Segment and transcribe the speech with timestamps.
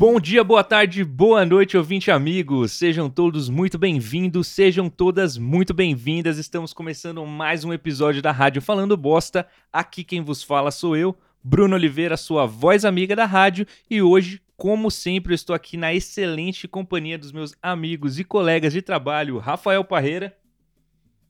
[0.00, 2.72] Bom dia, boa tarde, boa noite, ouvinte amigos.
[2.72, 6.38] Sejam todos muito bem-vindos, sejam todas muito bem-vindas.
[6.38, 9.46] Estamos começando mais um episódio da Rádio Falando Bosta.
[9.70, 14.40] Aqui quem vos fala sou eu, Bruno Oliveira, sua voz amiga da rádio, e hoje,
[14.56, 19.36] como sempre, eu estou aqui na excelente companhia dos meus amigos e colegas de trabalho,
[19.36, 20.34] Rafael Parreira.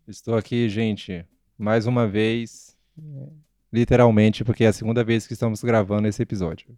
[0.06, 1.26] Estou aqui, gente,
[1.58, 2.76] mais uma vez,
[3.72, 6.68] literalmente, porque é a segunda vez que estamos gravando esse episódio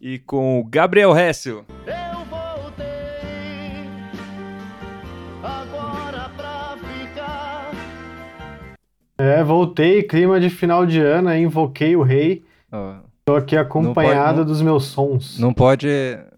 [0.00, 1.64] e com o Gabriel Hessel.
[1.86, 2.86] Eu voltei
[5.42, 7.70] agora pra ficar.
[9.18, 12.44] É, voltei, clima de final de ano, invoquei o rei.
[12.72, 15.38] Ó, Tô aqui acompanhado não- dos meus sons.
[15.38, 15.88] não pode,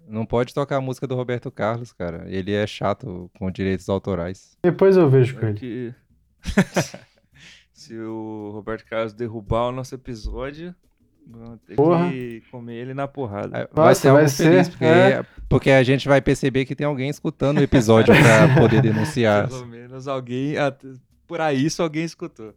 [0.07, 2.25] não pode tocar a música do Roberto Carlos, cara.
[2.27, 4.57] Ele é chato com direitos autorais.
[4.63, 5.59] Depois eu vejo com ele.
[5.59, 5.95] Que...
[7.73, 10.75] Se o Roberto Carlos derrubar o nosso episódio,
[11.27, 12.09] vamos ter Porra.
[12.11, 13.59] que comer ele na porrada.
[13.59, 15.25] É, vai Nossa, ser algo vai feliz, ser, porque, é.
[15.49, 19.49] porque a gente vai perceber que tem alguém escutando o episódio pra poder denunciar.
[19.49, 20.55] Pelo menos alguém,
[21.27, 22.55] por aí isso alguém escutou.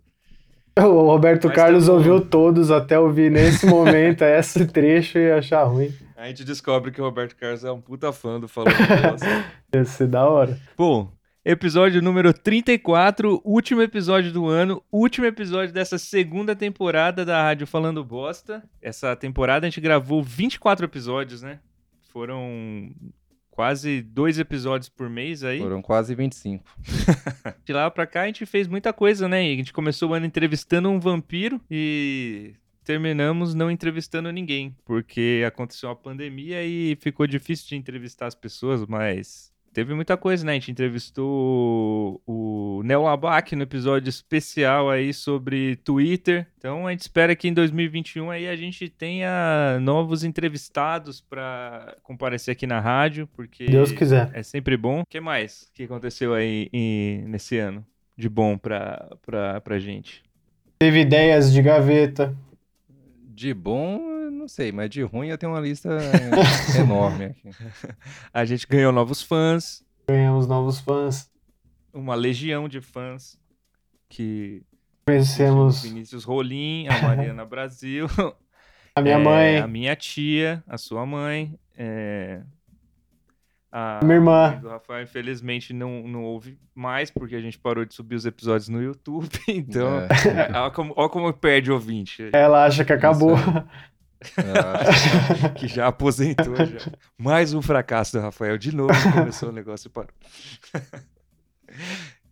[0.77, 5.63] O Roberto Mas Carlos tamo- ouviu todos até ouvir nesse momento esse trecho e achar
[5.63, 5.89] ruim.
[6.17, 8.73] A gente descobre que o Roberto Carlos é um puta fã do Falando
[9.85, 10.57] ser da hora.
[10.77, 11.09] Bom,
[11.45, 18.03] episódio número 34, último episódio do ano, último episódio dessa segunda temporada da Rádio Falando
[18.03, 18.67] Bosta.
[18.81, 21.59] Essa temporada a gente gravou 24 episódios, né?
[22.11, 22.91] Foram
[23.51, 25.59] quase dois episódios por mês aí.
[25.59, 26.65] Foram quase 25.
[27.63, 29.41] De lá pra cá a gente fez muita coisa, né?
[29.41, 35.91] A gente começou o ano entrevistando um vampiro e terminamos não entrevistando ninguém, porque aconteceu
[35.91, 40.53] a pandemia e ficou difícil de entrevistar as pessoas, mas teve muita coisa, né?
[40.53, 46.47] A gente entrevistou o Neo Labac no episódio especial aí sobre Twitter.
[46.57, 52.53] Então a gente espera que em 2021 aí a gente tenha novos entrevistados pra comparecer
[52.53, 54.31] aqui na rádio, porque Deus quiser.
[54.33, 55.01] é sempre bom.
[55.01, 57.85] O que mais que aconteceu aí em- nesse ano
[58.17, 60.23] de bom pra, pra, pra gente?
[60.79, 62.33] Teve ideias de gaveta.
[63.37, 65.89] De bom, não sei, mas de ruim eu tenho uma lista
[66.79, 67.49] enorme aqui.
[68.33, 71.29] A gente ganhou novos fãs, Ganhamos novos fãs.
[71.93, 73.37] uma legião de fãs
[74.09, 74.61] que
[75.07, 78.07] Conhecemos o Vinícius Rolim, a Mariana Brasil,
[78.95, 82.41] a minha é, mãe, a minha tia, a sua mãe, é,
[83.71, 84.57] a minha irmã.
[84.61, 88.69] do Rafael, infelizmente, não, não houve mais, porque a gente parou de subir os episódios
[88.69, 89.27] no YouTube.
[89.49, 92.29] Então, É, olha como, ó como perde ouvinte.
[92.31, 93.35] Ela acha que acabou.
[94.37, 96.91] É, que já aposentou já.
[97.17, 98.57] Mais um fracasso do Rafael.
[98.57, 100.11] De novo começou o negócio e parou.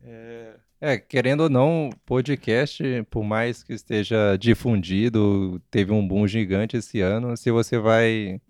[0.05, 6.75] É, É, querendo ou não, podcast, por mais que esteja difundido, teve um boom gigante
[6.75, 7.37] esse ano.
[7.37, 8.41] Se você vai,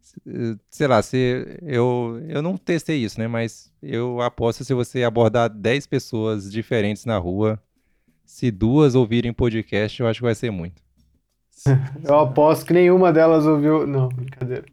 [0.00, 5.04] se- sei lá, se eu eu não testei isso, né, mas eu aposto se você
[5.04, 7.62] abordar 10 pessoas diferentes na rua,
[8.24, 10.82] se duas ouvirem podcast, eu acho que vai ser muito.
[12.04, 13.86] Eu aposto que nenhuma delas ouviu.
[13.86, 14.64] Não, brincadeira.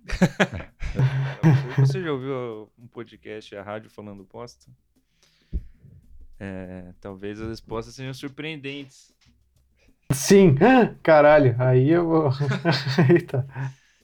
[1.78, 4.66] Você já ouviu um podcast, a rádio falando bosta?
[6.40, 9.14] É, talvez as respostas sejam surpreendentes.
[10.12, 10.56] Sim,
[11.02, 11.56] caralho.
[11.58, 12.30] Aí eu vou.
[13.10, 13.48] Eita.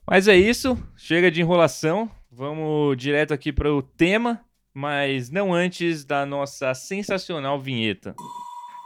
[0.07, 2.09] Mas é isso, chega de enrolação.
[2.31, 4.39] Vamos direto aqui para o tema,
[4.73, 8.15] mas não antes da nossa sensacional vinheta.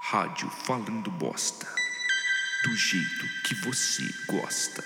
[0.02, 1.83] Rádio Falando Bosta.
[2.64, 4.82] Do jeito que você gosta.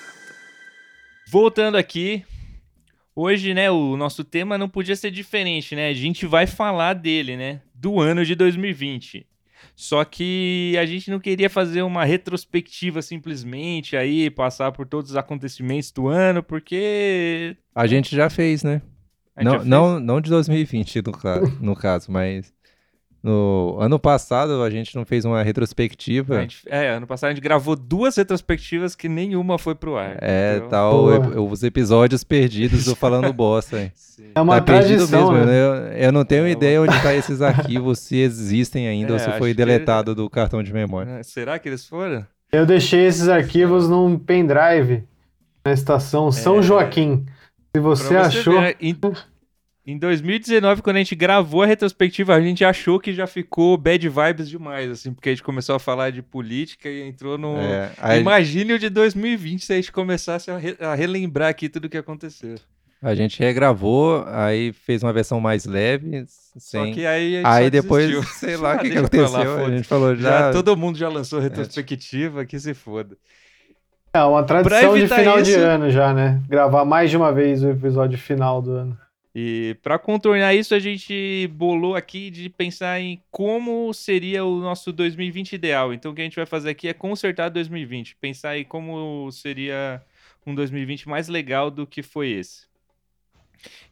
[1.30, 2.26] Voltando aqui,
[3.16, 5.90] hoje, né, o nosso tema não podia ser diferente, né?
[5.90, 7.62] A gente vai falar dele, né?
[7.76, 9.28] Do ano de 2020.
[9.76, 15.18] Só que a gente não queria fazer uma retrospectiva simplesmente aí, passar por todos os
[15.18, 17.56] acontecimentos do ano, porque.
[17.76, 18.82] A gente já fez, né?
[19.40, 19.66] Não, fez.
[19.66, 21.12] não, não de 2020 no,
[21.62, 22.52] no caso, mas
[23.24, 26.38] no ano passado a gente não fez uma retrospectiva.
[26.38, 30.18] A gente- é, ano passado a gente gravou duas retrospectivas que nenhuma foi pro ar.
[30.22, 30.70] É, entendeu?
[30.70, 31.06] tal,
[31.50, 33.82] os episódios perdidos do Falando Bosta.
[33.82, 33.92] hein?
[33.96, 34.32] Sim.
[34.34, 35.60] É uma tá perdido tradição, mesmo, né?
[35.62, 35.74] eu,
[36.08, 39.30] eu não tenho É, ideia onde tá esses arquivos, se existem ainda ou É, se
[39.30, 41.20] acho foi que- deletado do cartão de memória.
[41.20, 42.26] É, Será que eles foram?
[42.52, 45.04] Eu deixei esses arquivos num pendrive
[45.66, 46.62] na estação São É.
[46.64, 47.26] Joaquim.
[47.76, 48.60] Se você Pra achou.
[48.62, 48.76] ver?
[49.88, 53.78] Em, em 2019, quando a gente gravou a retrospectiva, a gente achou que já ficou
[53.78, 57.58] bad vibes demais, assim, porque a gente começou a falar de política e entrou no.
[57.58, 61.70] É, aí Imagine o de 2020 se a gente começasse a, re- a relembrar aqui
[61.70, 62.56] tudo o que aconteceu.
[63.02, 66.26] a gente regravou, aí fez uma versão mais leve,
[66.58, 66.94] Só sem...
[66.94, 68.34] que aí a gente Aí só depois, desistiu.
[68.40, 69.78] sei lá o Ah, que, que aconteceu, a foda-se.
[69.78, 70.52] gente falou Já, já...
[70.52, 73.16] todo mundo já lançou retrospectiva, que se foda.
[74.14, 76.42] É uma tradição de final de isso- ano já, né?
[76.50, 78.98] Gravar mais de uma vez o episódio final do ano.
[79.40, 84.92] E para contornar isso, a gente bolou aqui de pensar em como seria o nosso
[84.92, 85.94] 2020 ideal.
[85.94, 90.04] Então, o que a gente vai fazer aqui é consertar 2020, pensar em como seria
[90.44, 92.66] um 2020 mais legal do que foi esse.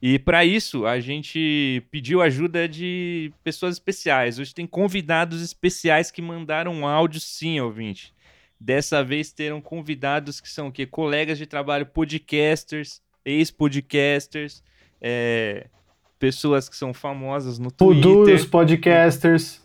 [0.01, 4.39] E para isso, a gente pediu ajuda de pessoas especiais.
[4.39, 8.15] Hoje tem convidados especiais que mandaram um áudio, sim, ouvinte.
[8.59, 10.88] Dessa vez terão convidados que são o quê?
[10.88, 14.63] Colegas de trabalho, podcasters, ex-podcasters,
[15.01, 15.68] é,
[16.19, 19.62] pessoas que são famosas no Futuros Twitter, podcasters.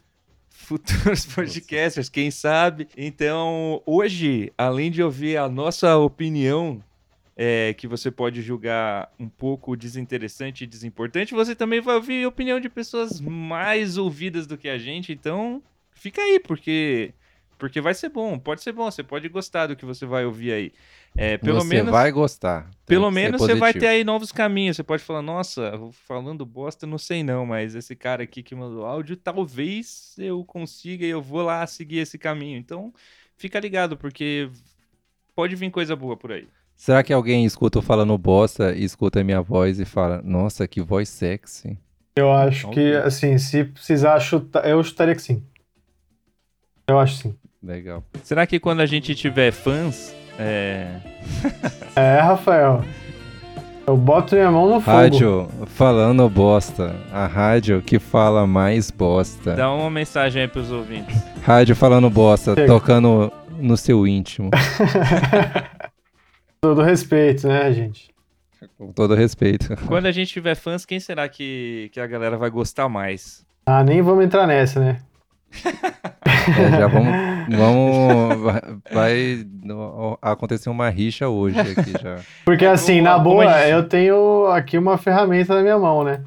[0.49, 2.89] futuros podcasters, quem sabe.
[2.97, 6.83] Então, hoje, além de ouvir a nossa opinião,
[7.37, 12.29] é, que você pode julgar um pouco desinteressante e desimportante, você também vai ouvir a
[12.29, 15.13] opinião de pessoas mais ouvidas do que a gente.
[15.13, 15.63] Então,
[15.93, 17.15] fica aí, porque
[17.61, 20.51] porque vai ser bom, pode ser bom, você pode gostar do que você vai ouvir
[20.51, 20.73] aí.
[21.15, 22.71] É, pelo você menos vai gostar.
[22.87, 24.77] Pelo menos você vai ter aí novos caminhos.
[24.77, 28.87] Você pode falar, nossa, falando bosta, não sei não, mas esse cara aqui que mandou
[28.87, 32.59] áudio, talvez eu consiga e eu vou lá seguir esse caminho.
[32.59, 32.93] Então,
[33.37, 34.49] fica ligado, porque
[35.37, 36.49] pode vir coisa boa por aí.
[36.75, 40.67] Será que alguém escuta eu falando bosta e escuta a minha voz e fala, nossa,
[40.67, 41.77] que voz sexy?
[42.17, 45.45] Eu acho que, assim, se precisar chutar, eu chutaria que sim.
[46.89, 47.35] Eu acho sim.
[47.63, 48.03] Legal.
[48.23, 50.87] Será que quando a gente tiver fãs, é,
[51.95, 52.83] É, Rafael.
[53.87, 54.97] Eu boto minha mão no fogo.
[54.97, 56.95] Rádio falando bosta.
[57.13, 59.55] A rádio que fala mais bosta.
[59.55, 61.15] dá uma mensagem aí pros ouvintes.
[61.43, 62.67] Rádio falando bosta, Chega.
[62.69, 64.51] tocando no seu íntimo.
[66.61, 68.11] Todo respeito, né, gente?
[68.77, 69.75] Com todo respeito.
[69.87, 73.45] Quando a gente tiver fãs, quem será que, que a galera vai gostar mais?
[73.65, 75.01] Ah, nem vamos entrar nessa, né?
[75.53, 77.13] É, já vamos.
[77.51, 78.53] vamos
[78.93, 79.45] vai,
[80.23, 82.21] acontecer uma rixa hoje aqui já.
[82.45, 86.23] Porque assim, na boa, eu tenho aqui uma ferramenta na minha mão, né?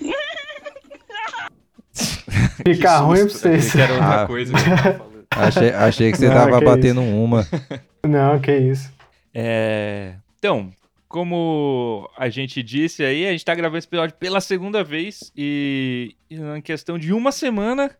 [2.66, 3.74] Ficar ruim pra vocês.
[3.74, 4.26] Era outra Ah.
[4.26, 4.60] coisa que.
[5.30, 7.46] Achei, achei que você Não, tava que batendo uma.
[8.04, 8.90] Não, que isso.
[9.32, 10.72] É, Então,
[11.06, 16.16] como a gente disse aí, a gente tá gravando esse episódio pela segunda vez e,
[16.30, 17.90] e em questão de uma semana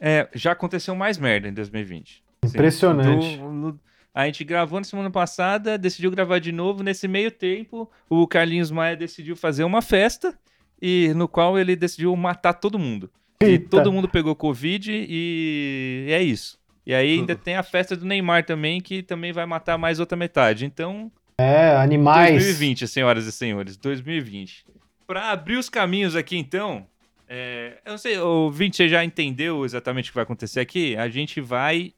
[0.00, 2.22] é, já aconteceu mais merda em 2020.
[2.42, 3.36] Assim, Impressionante.
[3.36, 3.80] do- no-
[4.14, 6.82] a gente gravou na semana passada, decidiu gravar de novo.
[6.82, 10.36] Nesse meio tempo, o Carlinhos Maia decidiu fazer uma festa
[10.82, 13.10] e no qual ele decidiu matar todo mundo.
[13.42, 13.68] E Eita.
[13.68, 16.58] todo mundo pegou Covid e é isso.
[16.86, 20.16] E aí ainda tem a festa do Neymar também, que também vai matar mais outra
[20.16, 20.64] metade.
[20.64, 22.32] Então, É, animais.
[22.32, 24.64] 2020, senhoras e senhores, 2020.
[25.06, 26.86] Para abrir os caminhos aqui, então,
[27.32, 30.96] é, eu não sei, o Vinte, você já entendeu exatamente o que vai acontecer aqui?
[30.96, 31.94] A gente vai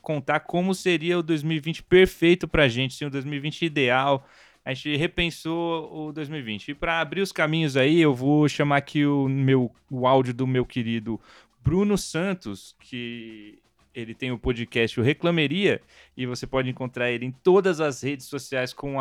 [0.00, 4.26] contar como seria o 2020 perfeito pra gente, sim, o 2020 ideal.
[4.64, 6.70] A gente repensou o 2020.
[6.70, 10.46] E para abrir os caminhos aí, eu vou chamar aqui o meu o áudio do
[10.46, 11.20] meu querido
[11.62, 13.58] Bruno Santos, que
[13.94, 15.82] ele tem o podcast O Reclameria,
[16.16, 18.96] e você pode encontrar ele em todas as redes sociais com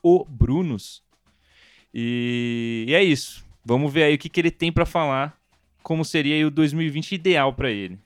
[0.00, 1.02] o Brunos.
[1.92, 3.50] E, e é isso.
[3.64, 5.38] Vamos ver aí o que, que ele tem pra falar,
[5.84, 7.96] como seria o 2020 ideal pra ele.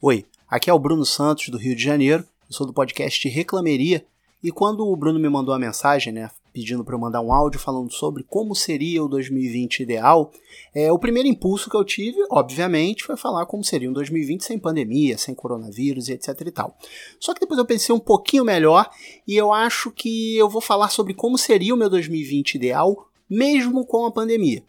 [0.00, 2.24] Oi, aqui é o Bruno Santos, do Rio de Janeiro.
[2.48, 4.06] Eu sou do podcast Reclameria.
[4.42, 7.60] E quando o Bruno me mandou a mensagem, né, pedindo para eu mandar um áudio
[7.60, 10.32] falando sobre como seria o 2020 ideal,
[10.74, 14.58] é, o primeiro impulso que eu tive, obviamente, foi falar como seria um 2020 sem
[14.58, 16.74] pandemia, sem coronavírus e etc e tal.
[17.20, 18.88] Só que depois eu pensei um pouquinho melhor
[19.28, 23.86] e eu acho que eu vou falar sobre como seria o meu 2020 ideal, mesmo
[23.86, 24.62] com a pandemia.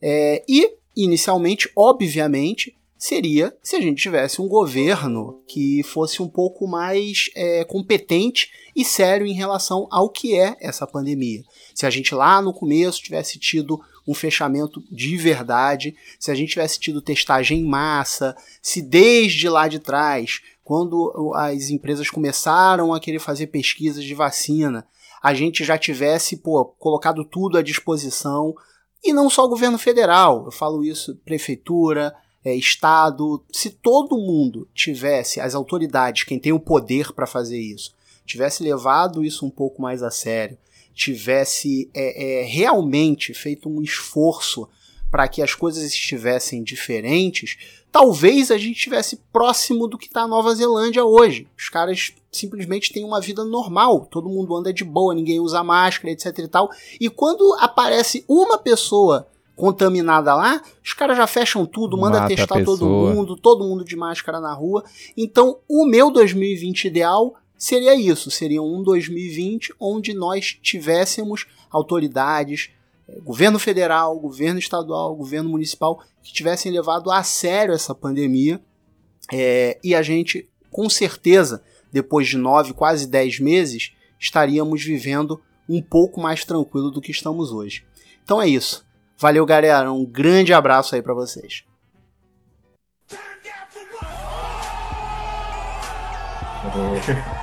[0.00, 6.68] É, e, inicialmente, obviamente, seria se a gente tivesse um governo que fosse um pouco
[6.68, 11.42] mais é, competente e sério em relação ao que é essa pandemia.
[11.74, 16.50] Se a gente lá no começo tivesse tido um fechamento de verdade, se a gente
[16.50, 23.00] tivesse tido testagem em massa, se desde lá de trás, quando as empresas começaram a
[23.00, 24.86] querer fazer pesquisas de vacina,
[25.22, 28.54] a gente já tivesse pô, colocado tudo à disposição,
[29.04, 34.68] e não só o governo federal, eu falo isso, prefeitura, é, Estado, se todo mundo
[34.74, 37.94] tivesse, as autoridades, quem tem o poder para fazer isso,
[38.24, 40.58] tivesse levado isso um pouco mais a sério,
[40.94, 44.68] tivesse é, é, realmente feito um esforço
[45.10, 47.58] para que as coisas estivessem diferentes,
[47.92, 51.46] talvez a gente estivesse próximo do que está a Nova Zelândia hoje.
[51.56, 56.10] Os caras simplesmente têm uma vida normal, todo mundo anda de boa, ninguém usa máscara,
[56.10, 56.70] etc e tal.
[56.98, 62.64] E quando aparece uma pessoa contaminada lá, os caras já fecham tudo, manda Mata testar
[62.64, 64.82] todo mundo, todo mundo de máscara na rua.
[65.14, 72.70] Então, o meu 2020 ideal seria isso, seria um 2020 onde nós tivéssemos autoridades,
[73.08, 78.60] eh, governo federal, governo estadual, governo municipal, que tivessem levado a sério essa pandemia
[79.32, 85.80] é, e a gente, com certeza, depois de nove, quase dez meses, estaríamos vivendo um
[85.80, 87.86] pouco mais tranquilo do que estamos hoje.
[88.24, 88.84] Então é isso.
[89.16, 89.92] Valeu, galera.
[89.92, 91.62] Um grande abraço aí para vocês.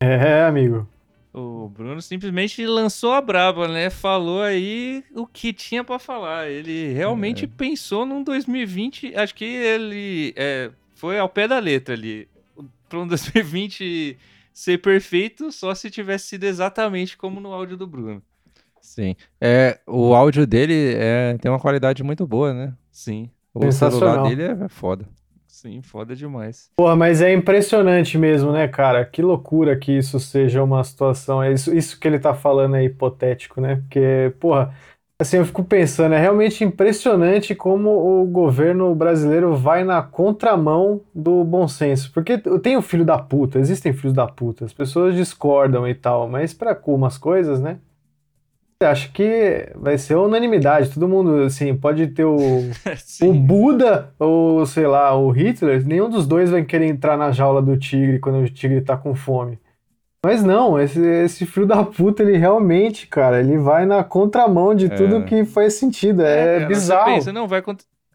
[0.00, 0.88] É, amigo.
[1.32, 3.88] O Bruno simplesmente lançou a braba, né?
[3.88, 6.48] Falou aí o que tinha pra falar.
[6.48, 9.14] Ele realmente pensou num 2020.
[9.14, 12.26] Acho que ele é, foi ao pé da letra ali.
[12.88, 14.18] Pra um 2020
[14.52, 18.20] ser perfeito só se tivesse sido exatamente como no áudio do Bruno.
[18.80, 19.14] Sim.
[19.40, 22.74] É, o áudio dele é, tem uma qualidade muito boa, né?
[22.90, 24.28] Sim, O celular Sensacional.
[24.28, 25.06] dele é foda.
[25.60, 26.70] Sim, foda demais.
[26.76, 29.04] Porra, mas é impressionante mesmo, né, cara?
[29.04, 31.42] Que loucura que isso seja uma situação.
[31.42, 33.76] É isso, isso que ele tá falando é hipotético, né?
[33.76, 34.74] Porque, porra,
[35.18, 41.44] assim, eu fico pensando, é realmente impressionante como o governo brasileiro vai na contramão do
[41.44, 42.10] bom senso.
[42.12, 46.26] Porque tem o filho da puta, existem filhos da puta, as pessoas discordam e tal,
[46.26, 47.78] mas pra umas coisas, né?
[48.82, 50.90] Acho que vai ser unanimidade.
[50.90, 52.36] Todo mundo, assim, pode ter o,
[53.22, 53.34] o.
[53.34, 57.76] Buda ou, sei lá, o Hitler, nenhum dos dois vai querer entrar na jaula do
[57.76, 59.58] tigre quando o tigre tá com fome.
[60.24, 64.88] Mas não, esse, esse filho da puta, ele realmente, cara, ele vai na contramão de
[64.90, 66.22] tudo que faz sentido.
[66.22, 67.10] É, cara, bizarro.
[67.10, 67.62] Você pensa, não, vai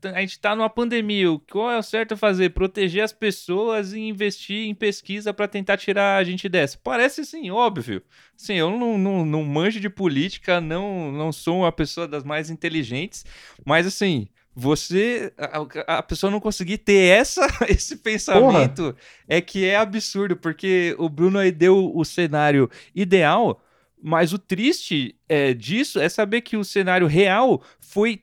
[0.05, 2.50] cont- a gente tá numa pandemia, o qual é o certo a fazer?
[2.51, 6.77] Proteger as pessoas e investir em pesquisa pra tentar tirar a gente dessa.
[6.83, 8.01] Parece assim, óbvio.
[8.35, 12.50] Sim, eu não, não, não manjo de política, não, não sou uma pessoa das mais
[12.50, 13.25] inteligentes,
[13.65, 18.95] mas assim, você, a, a pessoa não conseguir ter essa, esse pensamento
[19.27, 23.62] é que é absurdo, porque o Bruno aí deu o cenário ideal,
[24.01, 28.21] mas o triste é, disso é saber que o cenário real foi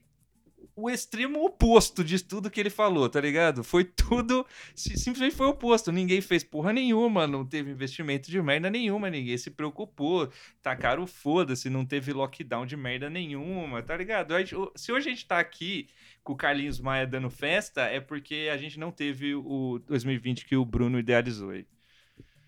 [0.75, 3.63] o extremo oposto de tudo que ele falou, tá ligado?
[3.63, 5.93] Foi tudo, si- simplesmente foi o oposto.
[5.93, 10.31] Ninguém fez porra nenhuma, não teve investimento de merda nenhuma, ninguém se preocupou,
[10.63, 14.35] tacaram foda-se, não teve lockdown de merda nenhuma, tá ligado?
[14.35, 14.41] A
[14.77, 15.89] Se hoje a gente tá aqui
[16.23, 20.57] com o Carlinhos Maia dando festa, é porque a gente não teve o 2020 que
[20.57, 21.67] o Bruno idealizou aí.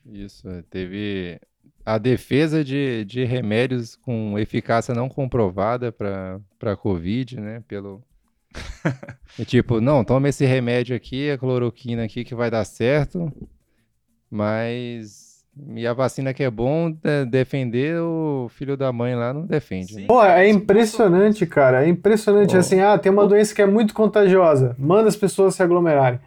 [0.07, 1.41] Isso, é, teve
[1.85, 7.61] a defesa de, de remédios com eficácia não comprovada para para Covid, né?
[7.67, 8.03] Pelo.
[9.37, 13.33] E tipo, não, toma esse remédio aqui, a cloroquina aqui que vai dar certo,
[14.31, 15.45] mas.
[15.77, 19.95] E a vacina que é bom de- defender, o filho da mãe lá não defende,
[19.95, 20.07] né?
[20.09, 21.85] Pô, é impressionante, cara.
[21.85, 22.53] É impressionante.
[22.53, 22.59] Pô.
[22.59, 24.75] Assim, ah, tem uma doença que é muito contagiosa.
[24.79, 26.19] Manda as pessoas se aglomerarem.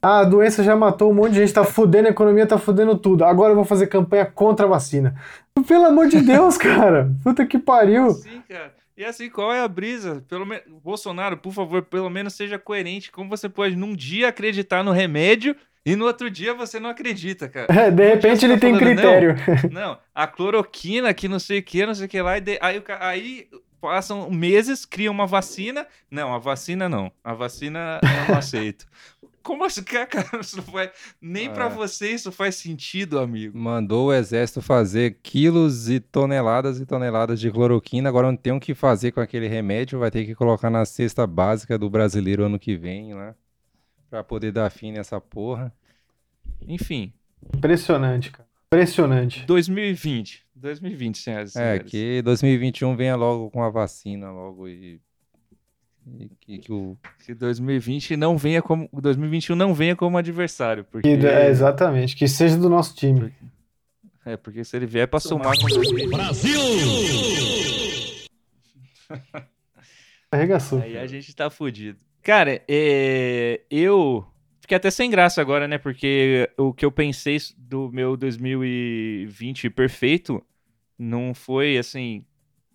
[0.00, 2.96] Ah, a doença já matou um monte de gente, tá fudendo a economia, tá fudendo
[2.96, 3.24] tudo.
[3.24, 5.16] Agora eu vou fazer campanha contra a vacina.
[5.66, 7.10] Pelo amor de Deus, cara.
[7.24, 8.10] Puta que pariu.
[8.10, 8.77] Sim, cara.
[8.98, 10.24] E assim, qual é a brisa?
[10.28, 13.12] Pelo menos, Bolsonaro, por favor, pelo menos seja coerente.
[13.12, 15.54] Como você pode num dia acreditar no remédio
[15.86, 17.68] e no outro dia você não acredita, cara?
[17.72, 19.36] É, de repente ele tá tem falando, critério.
[19.70, 22.58] Não, a cloroquina que não sei o que, não sei o que lá, e de-
[22.60, 23.48] aí, aí
[23.80, 25.86] passam meses, criam uma vacina.
[26.10, 27.12] Não, a vacina não.
[27.22, 28.84] A vacina eu não aceito.
[29.48, 30.28] Como assim, cara?
[30.40, 30.90] Isso não faz...
[31.22, 31.68] Nem pra É.
[31.70, 33.56] você isso faz sentido, amigo.
[33.58, 38.10] Mandou o exército fazer quilos e toneladas e toneladas de cloroquina.
[38.10, 39.98] Agora não tem o que fazer com aquele remédio.
[39.98, 43.34] Vai ter que colocar na cesta básica do brasileiro ano que vem lá.
[44.10, 45.72] Pra poder dar fim nessa porra.
[46.66, 47.12] Enfim,
[47.56, 48.46] Impressionante, cara.
[48.66, 49.46] Impressionante.
[49.46, 50.44] 2020.
[50.54, 51.90] 2020, senhoras e É, senhores.
[51.90, 55.00] que 2021 venha logo com a vacina logo e.
[56.40, 56.96] Que, que o.
[57.24, 58.88] Que 2020 não venha como.
[58.92, 60.84] 2021 não venha como adversário.
[60.84, 62.16] Porque, Que- é, exatamente.
[62.16, 63.32] Que seja do nosso time.
[64.24, 66.08] é, porque se ele vier pra somar com 2020,
[70.30, 70.80] Arregaçou.
[70.82, 71.98] aí a gente tá fudido.
[72.22, 74.26] Cara, é, eu
[74.60, 75.78] fiquei até sem graça agora, né?
[75.78, 80.44] Porque o que eu pensei do meu 2020 perfeito
[80.98, 82.24] não foi assim.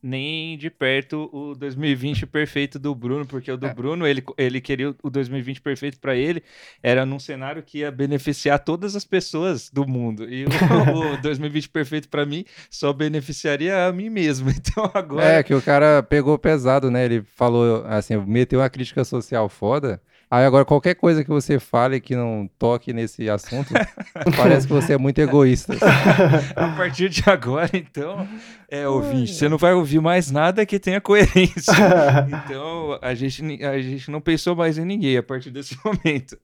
[0.03, 3.73] Nem de perto o 2020 perfeito do Bruno, porque o do É.
[3.73, 6.43] Bruno, ele, ele queria o 2020 perfeito pra ele,
[6.81, 10.29] era num cenário que ia beneficiar todas as pessoas do mundo.
[10.29, 10.47] E o,
[11.15, 14.51] o 2020 perfeito pra mim só beneficiaria a mim mesmo.
[14.73, 15.25] Então agora.
[15.25, 17.05] É, que o cara pegou pesado, né?
[17.05, 20.01] Ele falou, assim, meteu uma crítica social foda.
[20.33, 23.71] Aí agora qualquer coisa que você fale que não toque nesse assunto,
[24.35, 25.75] parece que você é muito egoísta.
[26.57, 28.27] A partir de agora, então,
[28.67, 31.71] é ouvinte, você não vai ouvir mais nada que tenha coerência.
[32.45, 36.35] Então, a gente, a gente não pensou mais em ninguém a partir desse momento.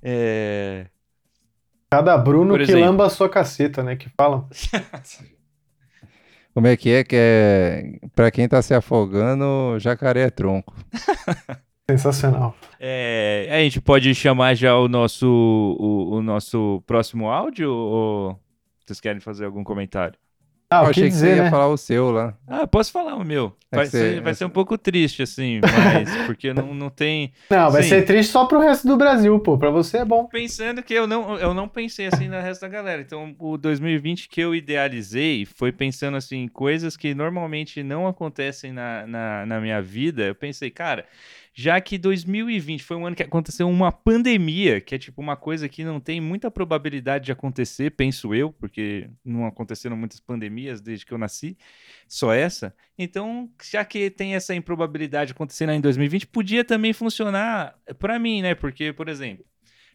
[0.00, 0.86] É...
[1.90, 3.96] Cada Bruno que lamba a sua caceta, né?
[3.96, 4.48] Que falam.
[6.54, 7.02] Como é que é?
[7.02, 7.98] Que é.
[8.14, 10.72] Pra quem tá se afogando, jacaré é tronco.
[11.90, 12.56] Sensacional.
[12.80, 15.26] É, a gente pode chamar já o nosso,
[15.78, 18.40] o, o nosso próximo áudio ou
[18.86, 20.18] vocês querem fazer algum comentário?
[20.70, 21.50] Ah, Eu o que achei que você dizer, ia né?
[21.50, 22.34] falar o seu lá.
[22.48, 23.54] Ah, posso falar o meu.
[23.70, 26.88] É Vai, você- ser, vai é- ser um pouco triste, assim, mas porque não, não
[26.88, 27.32] tem.
[27.50, 27.90] Não, vai Sim.
[27.90, 29.58] ser triste só pro resto do Brasil, pô.
[29.58, 30.24] Pra você é bom.
[30.26, 33.02] Pensando que eu não, eu não pensei assim no resto da galera.
[33.02, 38.72] Então, o 2020 que eu idealizei foi pensando assim, em coisas que normalmente não acontecem
[38.72, 40.22] na, na, na minha vida.
[40.24, 41.04] Eu pensei, cara,
[41.56, 45.68] já que 2020 foi um ano que aconteceu uma pandemia, que é tipo uma coisa
[45.68, 51.06] que não tem muita probabilidade de acontecer, penso eu, porque não aconteceram muitas pandemias desde
[51.06, 51.56] que eu nasci,
[52.08, 52.74] só essa.
[52.98, 58.56] Então, já que tem essa improbabilidade acontecendo em 2020, podia também funcionar pra mim, né?
[58.56, 59.44] Porque, por exemplo,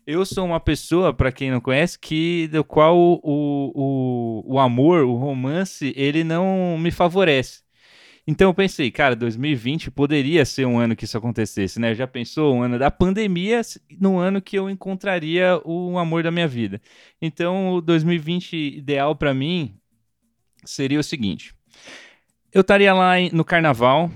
[0.08, 5.04] eu sou uma pessoa, pra quem não conhece, que do qual o, o, o amor,
[5.04, 7.63] o romance, ele não me favorece.
[8.28, 11.96] Então eu pensei, cara, 2020 poderia ser um ano que isso acontecesse, né?
[11.96, 13.62] Já pensou um ano da pandemia,
[14.00, 16.82] no ano que eu encontraria o amor da minha vida.
[17.22, 19.76] Então o 2020 ideal pra mim
[20.64, 21.54] seria o seguinte:
[22.54, 24.12] eu estaria lá no carnaval,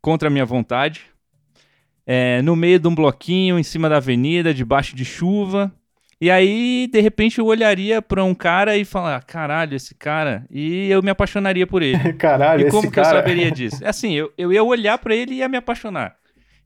[0.00, 1.06] contra a minha vontade,
[2.06, 5.72] é, no meio de um bloquinho, em cima da avenida, debaixo de chuva.
[6.20, 10.46] E aí, de repente, eu olharia pra um cara e falar: caralho, esse cara.
[10.50, 12.12] E eu me apaixonaria por ele.
[12.14, 13.08] Caralho, E esse como que cara...
[13.18, 13.84] eu saberia disso?
[13.84, 16.16] É Assim, eu, eu ia olhar pra ele e ia me apaixonar.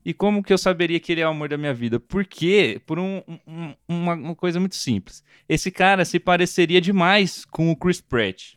[0.03, 1.99] E como que eu saberia que ele é o amor da minha vida?
[1.99, 5.21] Porque, por um- um- uma, uma coisa muito simples.
[5.47, 8.53] Esse cara se pareceria demais com o Chris Pratt.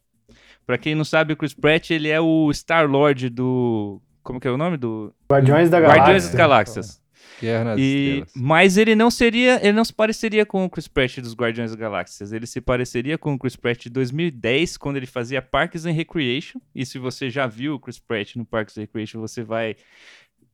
[0.66, 4.00] Pra quem não sabe, o Chris Pratt, ele é o Star-Lord do...
[4.22, 4.78] Como que é o nome?
[4.78, 5.12] Do...
[5.30, 6.00] Guardiões da Galáxia.
[6.00, 7.02] Guardiões das Galáxias.
[7.40, 8.32] Guerra E, Estrelas.
[8.34, 11.78] mas ele não seria, ele não se pareceria com o Chris Pratt dos Guardiões das
[11.78, 12.32] Galáxias.
[12.32, 16.60] Ele se pareceria com o Chris Pratt de 2010, quando ele fazia Parks and Recreation.
[16.74, 19.76] E se você já viu o Chris Pratt no Parks and Recreation, você vai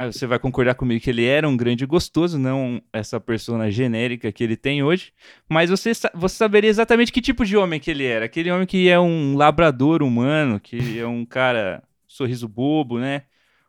[0.02, 4.32] ah, você vai concordar comigo que ele era um grande gostoso, não essa persona genérica
[4.32, 5.12] que ele tem hoje.
[5.46, 8.24] Mas você, você saberia exatamente que tipo de homem que ele era.
[8.24, 13.24] Aquele homem que é um labrador humano, que é um cara sorriso bobo, né?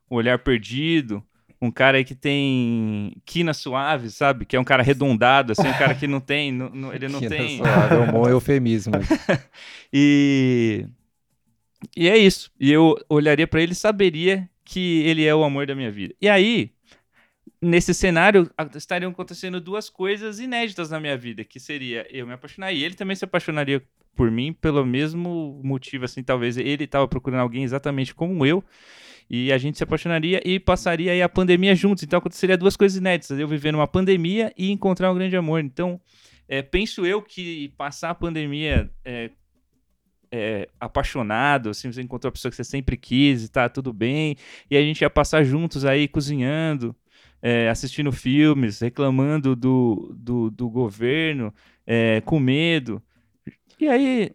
[0.09, 1.21] Um olhar perdido.
[1.61, 4.45] Um cara aí que tem quina suave, sabe?
[4.45, 6.51] Que é um cara arredondado, assim, um cara que não tem.
[6.51, 7.57] não- não- ele não Que tem.
[7.57, 8.93] suave, É um bom eufemismo.
[9.93, 10.85] E.
[11.95, 12.51] E é isso.
[12.59, 16.13] E eu olharia pra ele e saberia que ele é o amor da minha vida.
[16.21, 16.71] E aí,
[17.61, 22.71] nesse cenário, estariam acontecendo duas coisas inéditas na minha vida, que seria eu me apaixonar
[22.71, 23.83] e ele também se apaixonaria
[24.15, 28.63] por mim pelo mesmo motivo, assim, talvez ele estava procurando alguém exatamente como eu.
[29.33, 32.03] E a gente se apaixonaria e passaria aí a pandemia juntos.
[32.03, 33.39] Então aconteceria duas coisas inéditas.
[33.39, 35.61] Eu viver numa pandemia e encontrar um grande amor.
[35.61, 36.01] Então,
[36.49, 39.31] é, penso eu que passar a pandemia é,
[40.29, 44.35] é, apaixonado, assim, você encontrou a pessoa que você sempre quis e tá tudo bem,
[44.69, 46.93] e a gente ia passar juntos aí cozinhando,
[47.41, 51.53] é, assistindo filmes, reclamando do, do, do governo,
[51.87, 53.01] é, com medo,
[53.79, 54.31] e aí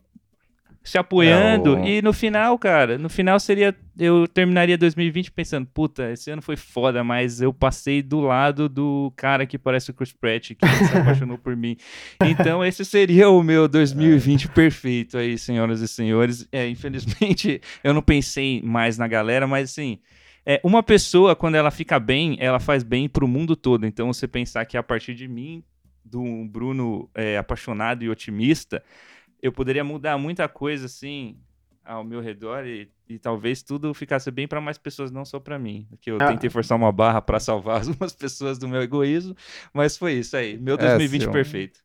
[0.89, 5.67] se apoiando, É, o- e no final, cara, no final seria, eu terminaria 2020 pensando,
[5.67, 9.95] puta, esse ano foi foda, mas eu passei do lado do cara que parece o
[9.95, 11.77] Chris Pratt, que se apaixonou por mim.
[12.25, 16.47] Então, esse seria o meu 2020 perfeito aí, senhoras e senhores.
[16.53, 19.99] É, infelizmente, eu não pensei mais na galera, mas assim,
[20.45, 23.85] é, uma pessoa, quando ela fica bem, ela faz bem pro mundo todo.
[23.87, 25.63] Então, você pensar que a partir de mim,
[26.05, 28.81] do Bruno é, apaixonado e otimista,
[29.47, 31.39] eu poderia mudar muita coisa, assim,
[31.85, 35.59] ao meu redor e, e talvez tudo ficasse bem para mais pessoas, não só para
[35.59, 35.87] mim.
[35.91, 36.27] Porque eu Ah.
[36.29, 39.35] tentei forçar uma barra para salvar algumas pessoas do meu egoísmo,
[39.73, 40.59] mas foi isso aí.
[40.59, 41.81] Meu É, 2020 seu- perfeito.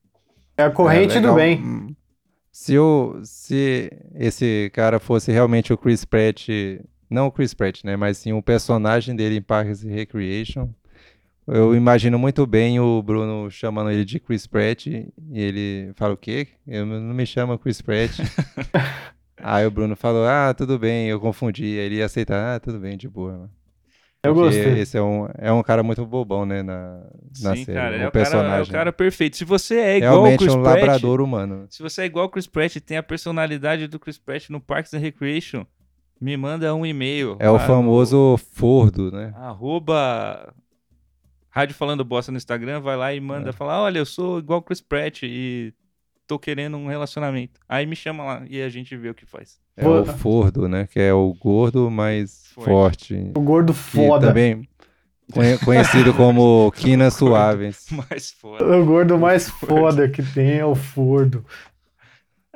[0.58, 1.96] É a corrente É, do bem.
[2.52, 6.50] Se, o, se esse cara fosse realmente o Chris Pratt,
[7.10, 10.70] não o Chris Pratt, né, mas sim o personagem dele em Parks and Recreation,
[11.52, 16.18] eu imagino muito bem o Bruno chamando ele de Chris Pratt e ele fala o
[16.18, 16.48] quê?
[16.66, 18.20] Eu não me chamo Chris Pratt.
[19.44, 21.64] Aí o Bruno falou, ah, tudo bem, eu confundi.
[21.64, 23.32] Aí ele ia aceitar, ah, tudo bem, de boa.
[23.34, 23.50] mano."
[24.24, 24.80] Eu Porque gostei.
[24.80, 27.00] Esse é um, é um cara muito bobão, né, na,
[27.42, 28.72] na Sim, série, cara, o é o cara, é o personagem.
[28.72, 29.36] cara perfeito.
[29.36, 31.66] Se você é igual Realmente Chris um Pratt, labrador humano.
[31.70, 34.62] se você é igual o Chris Pratt e tem a personalidade do Chris Pratt no
[34.62, 35.66] Parks and Recreation,
[36.20, 37.36] me manda um e-mail.
[37.40, 39.34] É o lá no famoso Fordo, né?
[39.36, 40.54] Arroba
[41.52, 43.54] Rádio Falando Bosta no Instagram, vai lá e manda É.
[43.54, 45.74] falar, olha, eu sou igual o Chris Pratt e
[46.26, 47.60] tô querendo um relacionamento.
[47.68, 49.60] Aí me chama lá e a gente vê o que faz.
[49.76, 50.88] É o Fordo, né?
[50.88, 52.70] Que é o gordo, mas Forte.
[52.70, 53.32] forte.
[53.36, 54.28] O gordo foda.
[54.28, 54.68] também
[55.34, 57.88] Conhe- Conhecido como Quina Suaves.
[57.92, 58.66] mais foda.
[58.66, 61.46] O gordo mais foda que tem é o Fordo.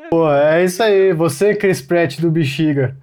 [0.10, 1.14] Pô, é isso aí.
[1.14, 2.96] Você, Chris Pratt do Bexiga,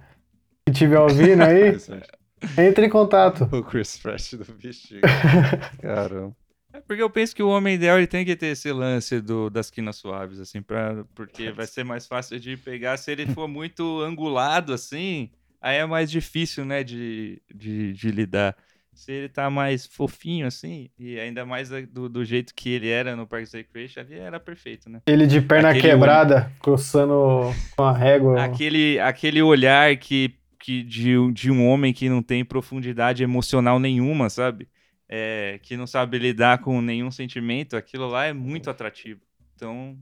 [0.65, 1.75] que estiver ouvindo aí,
[2.57, 3.47] entre em contato.
[3.51, 5.01] o Chris Pratt do bexiga.
[5.81, 6.35] Caramba.
[6.73, 9.47] É porque eu penso que o homem ideal ele tem que ter esse lance do,
[9.47, 12.97] das quinas suaves, assim, pra, porque vai ser mais fácil de pegar.
[12.97, 15.29] Se ele for muito angulado, assim,
[15.61, 18.55] aí é mais difícil, né, de, de, de lidar.
[18.91, 23.15] Se ele tá mais fofinho, assim, e ainda mais do, do jeito que ele era
[23.15, 25.01] no Parks and Recreation, ali era perfeito, né?
[25.05, 28.43] Ele de perna Aquele quebrada, coçando com a régua.
[28.43, 33.79] Aquele, aquele olhar que, que de, um- de um homem que não tem profundidade emocional
[33.79, 34.69] nenhuma, sabe?
[35.09, 39.19] É, que não sabe lidar com nenhum sentimento, aquilo lá é muito atrativo.
[39.55, 39.97] Então,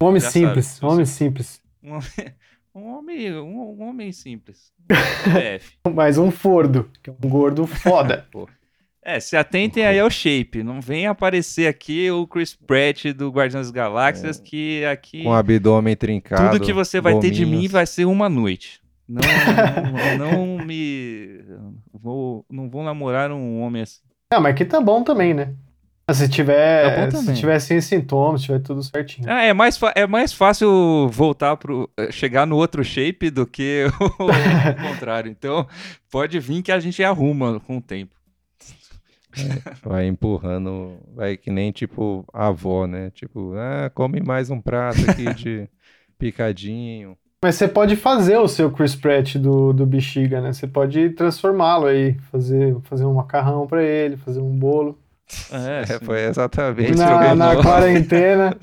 [0.00, 1.60] Um homem simples, sabe, um homem simples.
[1.82, 2.06] um homem,
[2.74, 4.72] um homem, um, um homem simples.
[4.88, 5.76] PF.
[5.92, 8.24] Mas um Fordo, que é um gordo foda.
[9.08, 10.64] É, se atentem aí ao shape.
[10.64, 15.32] Não vem aparecer aqui o Chris Pratt do Guardiões das Galáxias, que aqui Com o
[15.32, 16.50] abdômen trincado.
[16.58, 17.70] tudo que você vai ter de mim gominhos.
[17.72, 18.80] vai ser uma noite.
[19.08, 19.22] Não,
[20.18, 21.40] não, não me.
[21.92, 24.00] Vou, não vou namorar um homem assim.
[24.32, 25.54] Ah, mas aqui tá bom também, né?
[26.12, 29.28] Se tiver, Tá se tiver sem sintomas, se tiver tudo certinho.
[29.28, 31.90] Ah, é, mais é mais fácil voltar pro.
[31.98, 35.28] eh, chegar no outro shape do que o, o contrário.
[35.28, 35.66] Então,
[36.08, 38.14] pode vir que a gente arruma com o tempo.
[39.82, 43.10] Vai empurrando, vai que nem tipo a avó, né?
[43.10, 45.68] Tipo, ah, come mais um prato aqui de
[46.18, 47.18] picadinho.
[47.46, 50.52] Mas você pode fazer o seu Chris Pratt do, do Bexiga, né?
[50.52, 54.98] Você pode transformá-lo aí, fazer, fazer um macarrão pra ele, fazer um bolo.
[55.52, 58.56] É, É, foi exatamente Esse o que Na, na quarentena.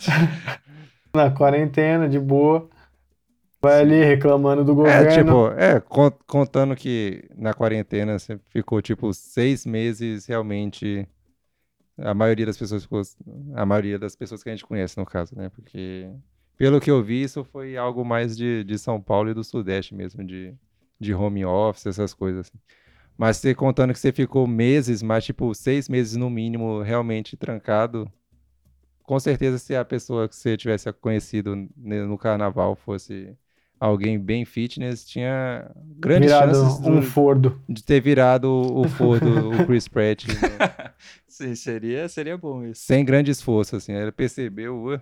[1.15, 2.67] na quarentena, de boa.
[3.61, 5.07] Vai ali reclamando do governo.
[5.09, 11.07] É, tipo, é, con- contando que na quarentena você ficou, tipo, seis meses realmente.
[11.97, 13.01] A maioria das pessoas ficou.
[13.55, 15.49] A maioria das pessoas que a gente conhece, no caso, né?
[15.55, 16.09] Porque,
[16.57, 19.93] pelo que eu vi, isso foi algo mais de, de São Paulo e do Sudeste
[19.95, 20.53] mesmo, de,
[20.99, 22.47] de home office, essas coisas.
[22.47, 22.57] assim.
[23.17, 28.11] Mas você contando que você ficou meses, mas, tipo, seis meses no mínimo, realmente trancado.
[29.03, 33.35] Com certeza, se a pessoa que você tivesse conhecido no carnaval fosse
[33.79, 37.61] alguém bem fitness, tinha grandes virado chances um do- fordo.
[37.67, 40.93] de ter virado o Ford, o Chris Pratt, né?
[41.27, 42.83] Sim, seria, seria bom isso.
[42.85, 43.91] sem grande esforço, assim.
[43.91, 45.01] Ele percebeu, "Ué".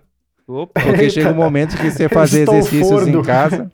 [0.52, 3.22] Opa, porque chega um momento que você fazer exercícios em fordo.
[3.22, 3.72] casa,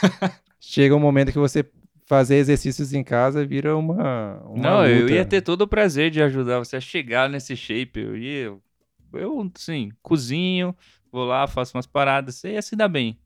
[0.60, 1.64] chega um momento que você
[2.06, 5.14] fazer exercícios em casa vira uma, uma não, eu luta.
[5.14, 8.00] ia ter todo o prazer de ajudar você a chegar nesse shape.
[8.00, 8.54] Eu ia.
[9.14, 10.74] Eu, sim, cozinho,
[11.10, 13.18] vou lá, faço umas paradas, você ia se dar bem.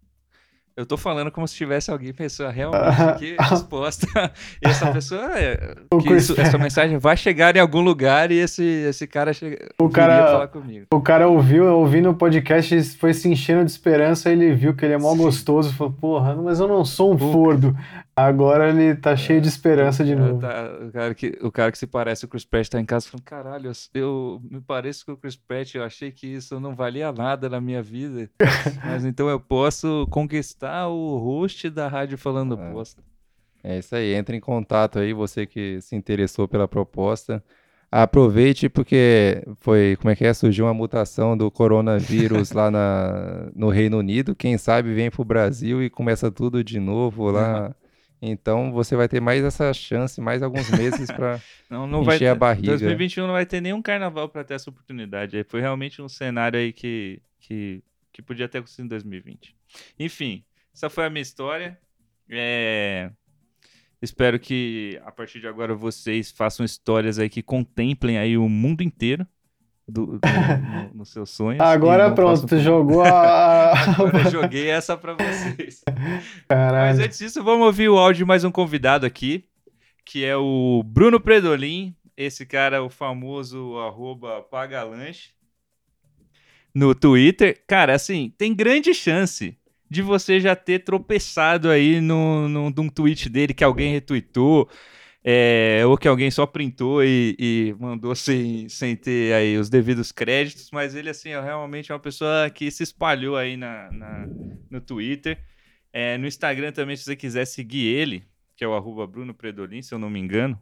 [0.77, 4.07] Eu tô falando como se tivesse alguém, pessoa realmente aqui disposta.
[4.63, 5.39] E essa pessoa.
[5.39, 5.75] é,
[6.15, 10.27] isso- essa mensagem vai chegar em algum lugar e esse, esse cara chega, O cara-
[10.27, 10.85] falar comigo.
[10.93, 14.93] O cara ouviu, ouvindo o podcast, foi se enchendo de esperança, ele viu que ele
[14.95, 15.19] é mó Sim.
[15.19, 17.75] gostoso, falou, porra, mas eu não sou um fordo.
[18.19, 20.41] Agora ele tá cheio de esperança de É, novo.
[20.41, 23.07] tá, o, cara que, o cara que se parece o Chris Pratt tá em casa
[23.07, 26.75] falando, caralho, eu, eu me pareço com o Chris Pratt, eu achei que isso não
[26.75, 28.31] valia nada na minha vida.
[28.87, 32.71] Mas então eu posso conquistar o host da rádio falando É.
[32.73, 33.03] bosta.
[33.63, 37.45] É isso aí, entre em contato aí, você que se interessou pela proposta.
[37.93, 40.33] Aproveite porque foi, como é que é?
[40.33, 44.35] Surgiu uma mutação do coronavírus lá na, no Reino Unido.
[44.35, 47.75] Quem sabe vem pro Brasil e começa tudo de novo lá.
[48.21, 52.69] Então você vai ter mais essa chance, mais alguns meses para Encher a ter- barriga.
[52.79, 55.37] 2021 não vai ter nenhum carnaval pra ter essa oportunidade.
[55.37, 59.55] Aí Foi realmente um cenário aí que, que, que podia ter acontecido em 2020.
[59.99, 61.79] Enfim, essa foi a minha história.
[62.29, 63.11] É,
[64.01, 68.83] Espero que a partir de agora vocês façam histórias aí que contemplem aí o mundo
[68.83, 69.27] inteiro
[69.89, 71.61] do, do- no- nos seus sonhos.
[71.61, 73.73] Agora pronto, tu jogou a.
[73.73, 75.83] Agora eu joguei essa pra vocês.
[75.87, 77.05] Mas Caralho.
[77.05, 79.45] antes disso, vamos ouvir o áudio de mais um convidado aqui,
[80.05, 81.95] que é o Bruno Predolin.
[82.17, 85.31] Esse cara, o famoso arroba pagalanche
[86.75, 87.63] no Twitter.
[87.67, 89.57] Cara, assim, tem grande chance
[89.91, 94.69] de você já ter tropeçado aí no, no, num tweet dele que alguém retweetou,
[95.29, 100.13] é, ou que alguém só printou e, e mandou sem, sem ter aí os devidos
[100.13, 104.29] créditos, mas ele, assim, é realmente uma pessoa que se espalhou aí na, na-
[104.71, 105.39] no Twitter.
[105.93, 108.25] É, no Instagram também, se você quiser seguir ele,
[108.57, 110.61] que é o arroba Bruno Predolin, se eu não me engano,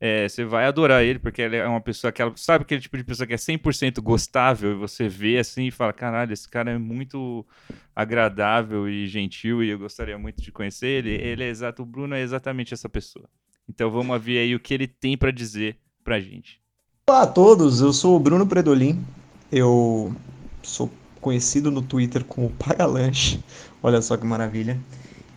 [0.00, 2.96] é, você vai adorar ele, porque ele é uma pessoa que, ela- sabe aquele tipo
[2.96, 6.72] de pessoa que é 100% gostável e você vê assim e fala, caralho, esse cara
[6.72, 7.46] é muito
[7.94, 11.10] agradável e gentil e eu gostaria muito de conhecer ele.
[11.14, 13.28] Ele é exato, o Bruno é exatamente essa pessoa.
[13.68, 16.60] Então vamos ver aí o que ele tem pra dizer pra gente.
[17.08, 19.02] Olá a todos, eu sou o Bruno Predolin.
[19.50, 20.14] Eu
[20.62, 23.42] sou conhecido no Twitter como Pagalanche.
[23.82, 24.78] Olha só que maravilha.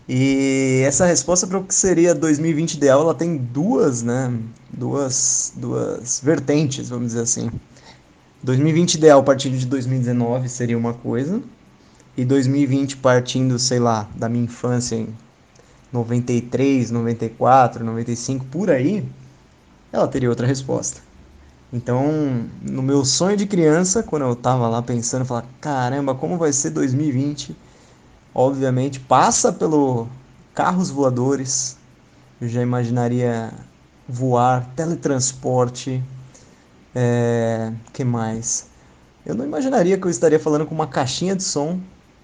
[0.09, 4.33] E essa resposta para o que seria 2020 ideal, ela tem duas, né?
[4.71, 7.49] Duas, duas vertentes, vamos dizer assim.
[8.43, 11.41] 2020 ideal a partir de 2019 seria uma coisa,
[12.15, 15.07] e 2020 partindo, sei lá, da minha infância em
[15.97, 19.05] 93, 94, 95, por aí,
[19.91, 21.01] ela teria outra resposta.
[21.71, 26.37] Então, no meu sonho de criança, quando eu tava lá pensando, eu falava, caramba, como
[26.37, 27.55] vai ser 2020?
[28.33, 30.07] Obviamente, passa pelo
[30.53, 31.77] carros voadores.
[32.39, 33.51] Eu já imaginaria
[34.07, 36.01] voar, teletransporte,
[36.95, 38.67] é, que mais?
[39.25, 41.79] Eu não imaginaria que eu estaria falando com uma caixinha de som,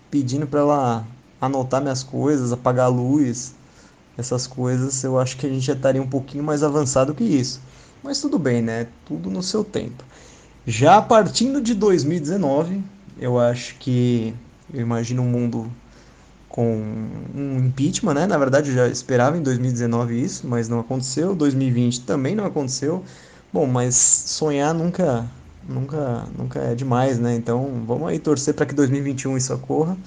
[0.10, 1.08] pedindo para ela
[1.42, 3.54] anotar minhas coisas, apagar a luz,
[4.18, 5.04] essas coisas.
[5.04, 7.62] Eu acho que a gente já estaria um pouquinho mais avançado que isso.
[8.04, 8.88] Mas tudo bem, né?
[9.06, 10.04] Tudo no seu tempo.
[10.66, 12.84] Já partindo de 2019,
[13.20, 14.34] eu acho que
[14.74, 15.72] eu imagino um mundo
[16.50, 16.84] com
[17.36, 18.26] um impeachment, né?
[18.28, 21.36] Na verdade, eu já esperava em 2019 isso, mas não aconteceu.
[21.36, 23.04] 2020 também não aconteceu.
[23.52, 25.26] Bom, mas sonhar nunca,
[25.68, 27.36] nunca, nunca é demais, né?
[27.36, 29.98] Então, vamos aí torcer para que 2021 isso ocorra.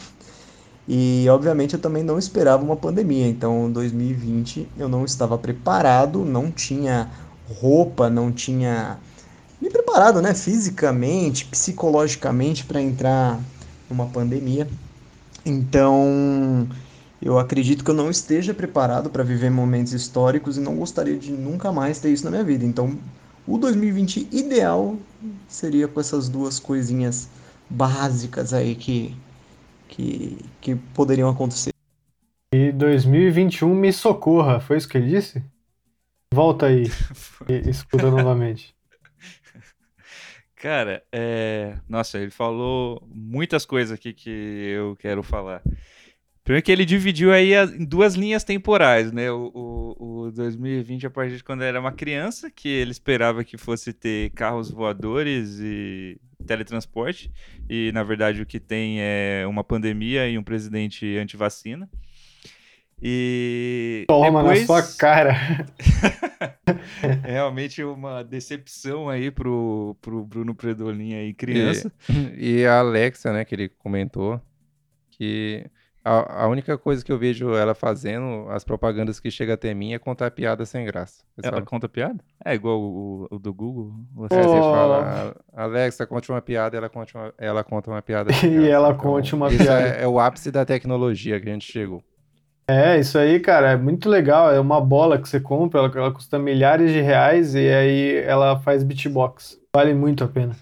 [0.89, 6.51] E obviamente eu também não esperava uma pandemia, então 2020 eu não estava preparado, não
[6.51, 7.11] tinha
[7.61, 8.99] roupa, não tinha
[9.61, 13.41] me preparado, né, fisicamente, psicologicamente para entrar
[13.91, 14.69] numa pandemia.
[15.45, 16.69] Então,
[17.23, 21.33] eu acredito que eu não esteja preparado para viver momentos históricos e não gostaria de
[21.33, 22.65] nunca mais ter isso na minha vida.
[22.65, 22.97] Então,
[23.47, 24.97] o 2020 ideal
[25.49, 27.29] seria com essas duas coisinhas
[27.71, 29.17] básicas aí que
[29.89, 31.73] que, que poderiam acontecer.
[32.53, 35.43] E 2021 me socorra, foi isso que ele disse?
[36.33, 36.85] Volta aí
[37.49, 38.75] e escuta novamente.
[40.55, 41.79] Cara, é...
[41.89, 45.63] nossa, ele falou muitas coisas aqui que eu quero falar.
[46.47, 49.29] Primeiro que ele dividiu aí em duas linhas temporais, né?
[49.33, 53.59] O, o, o 2020 a partir de quando era uma criança, que ele esperava que
[53.59, 57.33] fosse ter carros voadores e teletransporte,
[57.69, 61.91] e na verdade o que tem é uma pandemia e um presidente anti-vacina.
[63.03, 64.61] E Toma depois...
[64.61, 65.67] na sua cara.
[67.03, 71.93] é realmente uma decepção aí pro, pro Bruno Predolin aí, criança.
[72.39, 74.41] E, e a Alexa, né, que ele comentou,
[75.11, 75.69] que
[76.09, 79.93] a, a, única coisa que eu vejo ela fazendo, as propagandas que chegam até mim,
[79.93, 81.25] é contar piada sem graça.
[81.43, 81.67] Ela sabe?
[81.67, 82.21] conta piada?
[82.45, 83.93] É igual o, o do Google?
[84.15, 84.43] Você, oh.
[84.43, 88.31] você fala, Alexa, conte uma piada, ela conta uma, ela conta uma piada.
[88.47, 89.89] e ela então, conte uma isso piada.
[89.89, 92.01] É, é o ápice da tecnologia que a gente chegou.
[92.69, 94.53] É, isso aí, cara, é muito legal.
[94.53, 98.61] É uma bola que você compra, ela, ela custa milhares de reais e aí ela
[98.61, 99.59] faz beatbox.
[99.75, 100.55] Vale muito a pena.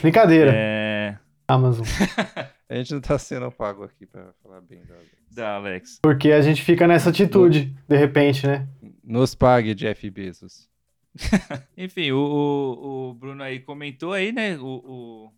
[0.00, 0.52] Brincadeira.
[0.54, 1.16] É.
[1.48, 1.84] Amazon.
[2.68, 5.10] A gente não tá sendo pago aqui pra falar bem da Alex.
[5.30, 5.98] Da Alex.
[6.02, 8.68] Porque a gente fica nessa atitude, de repente, né?
[9.04, 10.68] Nos pague, Jeff Bezos.
[11.76, 14.58] Enfim, o, o, o, Bruno aí comentou aí, né?
[14.58, 15.32] O,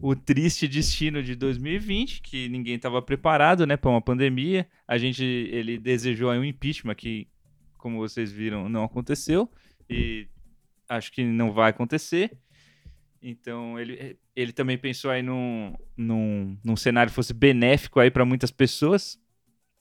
[0.00, 4.66] o, o, triste destino de 2020, que ninguém estava preparado, né, para uma pandemia.
[4.88, 7.28] A gente, ele desejou aí um impeachment que,
[7.76, 9.50] como vocês viram, não aconteceu
[9.88, 10.26] e
[10.88, 12.32] acho que não vai acontecer.
[13.26, 18.22] Então ele, ele também pensou aí num, num, num cenário que fosse benéfico aí para
[18.22, 19.18] muitas pessoas,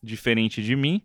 [0.01, 1.01] diferente de mim.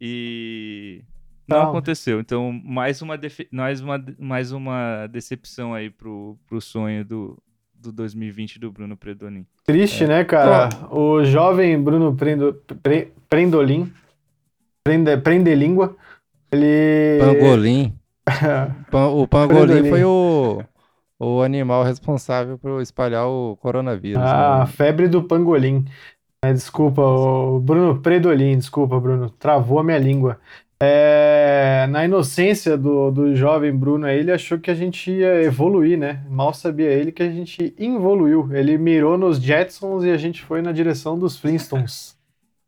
[0.00, 1.04] E
[1.46, 1.68] não, não.
[1.68, 2.18] aconteceu.
[2.18, 3.20] Então, mais uma,
[3.52, 7.42] mais uma, mais uma decepção aí pro, pro sonho do,
[7.74, 9.44] do 2020 do Bruno Predolin.
[9.62, 10.06] Triste, é.
[10.06, 10.70] né, cara?
[10.90, 13.92] O jovem Bruno Prendo, Pre, Prendolin,
[14.82, 15.94] Prende, Prendelíngua,
[16.50, 17.18] ele...
[17.20, 17.94] Pangolim.
[19.12, 20.64] o Pangolim foi o
[21.18, 24.22] o animal responsável por espalhar o coronavírus.
[24.22, 24.62] Ah, né?
[24.62, 25.84] a febre do pangolim.
[26.44, 30.38] É, desculpa, o Bruno Predolin, desculpa, Bruno, travou a minha língua.
[30.78, 36.24] É, na inocência do, do jovem Bruno, ele achou que a gente ia evoluir, né?
[36.28, 38.54] Mal sabia ele que a gente evoluiu.
[38.54, 42.14] Ele mirou nos Jetsons e a gente foi na direção dos Flintstones.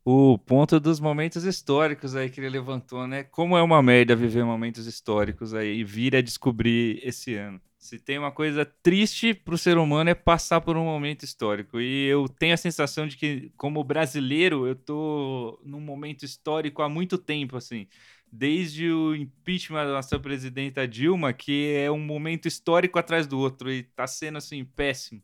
[0.04, 3.24] o ponto dos momentos históricos aí que ele levantou, né?
[3.24, 7.60] Como é uma merda viver momentos históricos aí e vir a descobrir esse ano.
[7.78, 11.80] Se tem uma coisa triste para o ser humano é passar por um momento histórico.
[11.80, 16.88] E eu tenho a sensação de que, como brasileiro, eu tô num momento histórico há
[16.88, 17.86] muito tempo, assim.
[18.30, 23.70] Desde o impeachment da nossa presidenta Dilma, que é um momento histórico atrás do outro
[23.70, 25.22] e tá sendo assim péssimo.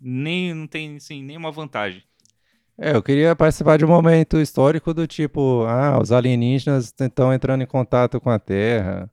[0.00, 2.02] Nem não tem assim, nenhuma vantagem.
[2.78, 7.62] É, eu queria participar de um momento histórico do tipo, ah, os alienígenas estão entrando
[7.62, 9.10] em contato com a Terra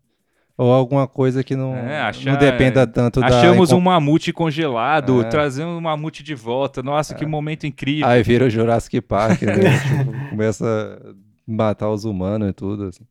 [0.61, 3.27] Ou alguma coisa que não, É, achar- não dependa tanto da.
[3.27, 5.23] Achamos um mamute congelado, É.
[5.29, 6.83] trazemos um mamute de volta.
[6.83, 8.05] Nossa, que momento incrível.
[8.05, 9.53] Aí vira o Jurassic Park, né?
[10.03, 10.65] Tipo, começa
[11.01, 11.13] a
[11.49, 13.05] matar os humanos e tudo, assim.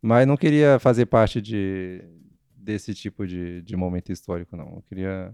[0.00, 2.04] Mas não queria fazer parte de,
[2.56, 4.66] desse tipo de, de momento histórico, não.
[4.66, 5.32] Eu queria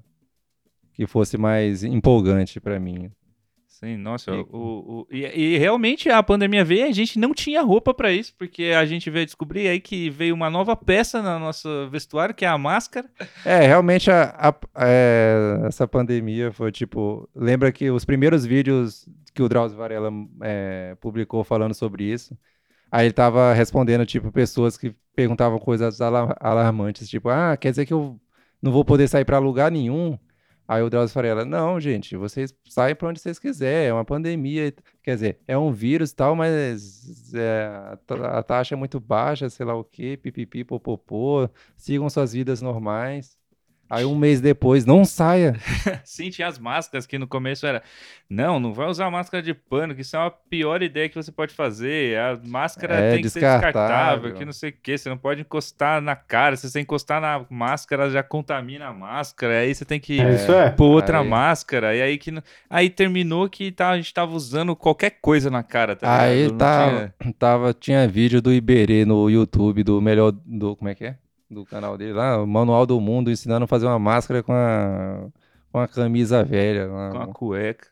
[0.94, 3.10] que fosse mais empolgante pra mim.
[3.80, 4.56] Sim, nossa, E- o,
[5.02, 5.18] o- e,
[5.54, 8.84] e realmente a pandemia veio e a gente não tinha roupa pra isso, porque a
[8.84, 12.58] gente veio descobrir aí que veio uma nova peça no nosso vestuário, que é a
[12.58, 13.08] máscara.
[13.44, 17.28] É, realmente a, a- é, essa pandemia foi tipo.
[17.36, 20.10] Lembra que os primeiros vídeos que o Drauzio Varela
[20.42, 22.36] é, publicou falando sobre isso,
[22.90, 27.86] aí ele tava respondendo, tipo, pessoas que perguntavam coisas ala- alarmantes, tipo, ah, quer dizer
[27.86, 28.18] que eu
[28.60, 30.18] não vou poder sair pra lugar nenhum?
[30.68, 34.70] Aí o Drauzio Varela, não, gente, vocês saem pra onde vocês quiserem, é uma pandemia,
[35.02, 39.64] quer dizer, é um vírus e tal, mas é, a taxa é muito baixa, sei
[39.64, 43.37] lá o quê, pipipi, popopô, sigam suas vidas normais.
[43.90, 45.56] Aí um mês depois, não saia.
[46.04, 47.82] Sim, tinha as máscaras que no começo era,
[48.28, 51.32] não, não vai usar máscara de pano, que isso é a pior ideia que você
[51.32, 52.18] pode fazer.
[52.18, 54.34] A máscara É, tem que ser descartável.
[54.34, 57.44] que não sei o que, você não pode encostar na cara, se você encostar na
[57.48, 60.70] máscara já contamina a máscara, aí você tem que É, isso é.
[60.70, 62.30] pôr outra Aí- máscara, e aí que
[62.68, 67.14] aí terminou que tá, a gente tava usando qualquer coisa na cara, tá Aí tava,
[67.20, 71.16] tinha- tava, tinha vídeo do Iberê no YouTube, do melhor, do, como é que é?
[71.50, 75.28] Do canal dele lá, o Manual do Mundo, ensinando a fazer uma máscara com a,
[75.72, 76.88] com a camisa velha.
[76.90, 77.88] uma- com a cueca.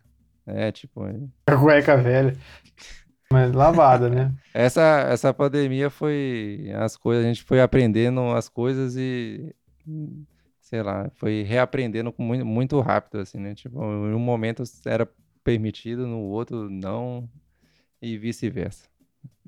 [0.46, 1.02] É, tipo,
[1.46, 2.36] A cueca velha.
[3.32, 4.32] Mas lavada, né?
[4.54, 9.52] essa, essa pandemia foi as coisas, a gente foi aprendendo as coisas e,
[10.60, 13.54] sei lá, foi reaprendendo com muito, muito rápido, assim, né?
[13.54, 15.08] Tipo, em um momento era
[15.42, 17.28] permitido, no outro não,
[18.00, 18.86] e vice-versa.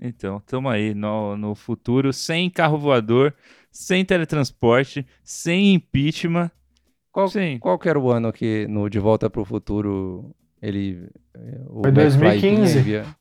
[0.01, 3.35] Então, tamo aí no, no futuro, sem carro voador,
[3.71, 6.51] sem teletransporte, sem impeachment.
[7.13, 7.59] Qual, Sim.
[7.59, 11.09] qual que era o ano que no De Volta para o Futuro ele.
[11.35, 12.81] eh, O Foi McFly 2015.
[12.81, 13.17] vinha-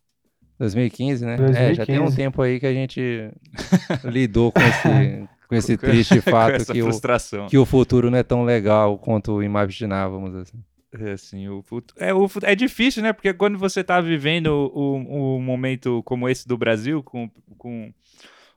[0.59, 1.35] 2015, né?
[1.55, 2.15] É, já tem um 2015.
[2.17, 3.31] tempo aí que a gente
[4.03, 7.47] lidou com esse, com esse triste com fato essa que o, frustração.
[7.47, 10.33] que o futuro não é tão legal quanto imaginávamos.
[10.35, 10.57] Assim.
[10.99, 13.13] É, assim, o futu- é, o fu- é difícil, né?
[13.13, 17.93] Porque quando você tá vivendo o, o momento como esse do Brasil, com, com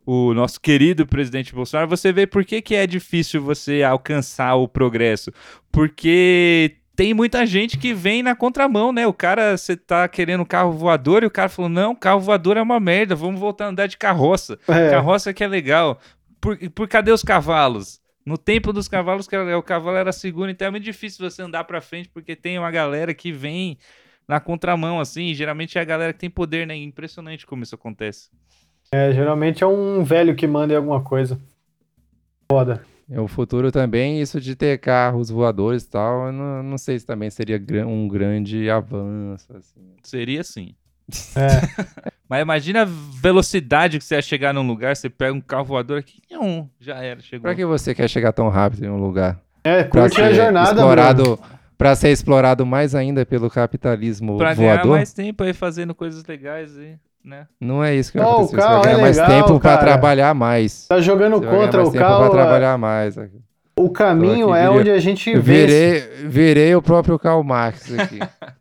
[0.04, 4.66] o nosso querido presidente Bolsonaro, você vê por que, que é difícil você alcançar o
[4.66, 5.32] progresso.
[5.70, 9.06] Porque tem muita gente que vem na contramão, né?
[9.06, 12.62] O cara, você tá querendo carro voador e o cara falou: não, carro voador é
[12.62, 14.58] uma merda, vamos voltar a andar de carroça.
[14.68, 14.90] É.
[14.90, 15.98] Carroça que é legal.
[16.40, 18.00] Por, por cadê os cavalos?
[18.24, 21.80] No tempo dos cavalos, o cavalo era seguro, então é muito difícil você andar pra
[21.80, 23.78] frente, porque tem uma galera que vem
[24.28, 26.76] na contramão, assim, geralmente é a galera que tem poder, né?
[26.76, 28.28] Impressionante como isso acontece.
[28.92, 31.38] É, geralmente é um velho que manda em alguma coisa.
[32.50, 32.82] Foda.
[33.08, 36.98] E o futuro também, isso de ter carros voadores e tal, eu não, não sei
[36.98, 39.52] se também seria um grande avanço.
[39.56, 39.80] Assim.
[40.02, 40.74] Seria assim.
[41.36, 42.10] É.
[42.28, 42.88] Mas imagina a
[43.20, 46.96] velocidade que você ia chegar num lugar, você pega um carro voador aqui, nham, já
[47.02, 47.42] era, chegou.
[47.42, 49.40] Pra que você quer chegar tão rápido em um lugar?
[49.64, 51.38] É, Pra curte a ser jornada, explorado, Bruno.
[51.76, 54.96] Pra ser explorado mais ainda pelo capitalismo Pra ganhar voador?
[54.96, 57.46] mais tempo aí fazendo coisas legais e, né?
[57.60, 58.56] Não é isso que vai o acontecer.
[58.56, 59.80] Você carro vai ganhar é mais legal, tempo pra cara.
[59.86, 60.86] trabalhar mais.
[60.88, 62.18] Tá jogando Você contra mais o carro.
[62.20, 63.16] pra trabalhar mais.
[63.76, 65.40] O caminho aqui, é virei- onde a gente vê.
[65.66, 68.18] Virei, virei o próprio Karl Marx aqui.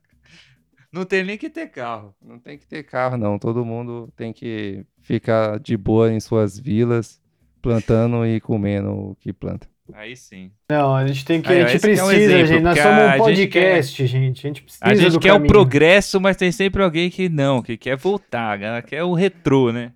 [0.92, 2.16] Não tem nem que ter carro.
[2.20, 3.38] não tem que ter carro, não.
[3.38, 7.22] Todo mundo tem que ficar de boa em suas vilas,
[7.62, 9.68] plantando e comendo o que planta.
[9.94, 10.52] Aí sim.
[10.70, 11.52] Não, a gente tem que.
[11.52, 12.62] Aí, a gente que é um precisa, exemplo, gente.
[12.62, 14.40] Nós somos um gente podcast, gente.
[14.46, 15.52] A gente precisa A gente do quer o caminho.
[15.52, 19.94] progresso, mas tem sempre alguém que não, que quer voltar, ela quer o retrô, né?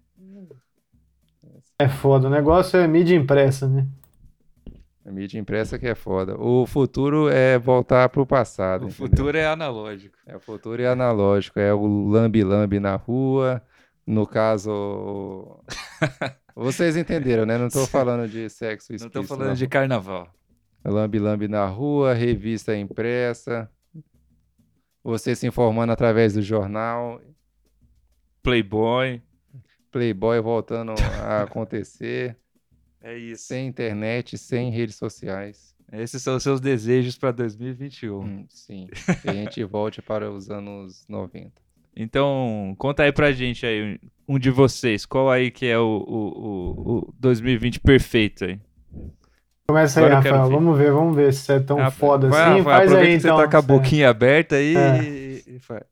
[1.78, 2.28] É foda.
[2.28, 3.86] O negócio é mídia impressa, né?
[5.06, 6.40] A mídia impressa que é foda.
[6.40, 8.84] O futuro é voltar pro passado.
[8.84, 9.10] O entendeu?
[9.10, 10.16] futuro é analógico.
[10.26, 11.60] É, o futuro é analógico.
[11.60, 13.62] É o lambi-lambi na rua.
[14.08, 15.60] No caso.
[16.56, 17.58] Vocês entenderam, né?
[17.58, 19.22] Não tô falando de sexo Não explícito.
[19.22, 20.28] tô falando de carnaval.
[20.86, 23.70] Lambi-lambi na rua, revista impressa.
[25.04, 27.22] Você se informando através do jornal.
[28.42, 29.22] Playboy.
[29.92, 32.38] Playboy voltando a acontecer.
[33.02, 33.46] É isso.
[33.46, 35.74] Sem internet, sem redes sociais.
[35.92, 38.20] Esses são os seus desejos para 2021.
[38.22, 38.88] Hum, sim.
[39.22, 41.63] Que a gente volte para os anos 90.
[41.96, 45.06] Então, conta aí pra gente aí, um de vocês.
[45.06, 48.60] Qual aí que é o, o, o, o 2020 perfeito aí?
[49.68, 50.48] Começa aí, Agora Rafael.
[50.48, 50.54] ver.
[50.56, 52.58] Vamos ver, vamos ver se você é tão Ah, foda vai, assim.
[52.62, 53.38] Rafael, Faz aí então.
[53.38, 53.62] Você tá com a É.
[53.62, 55.86] boquinha aberta aí É.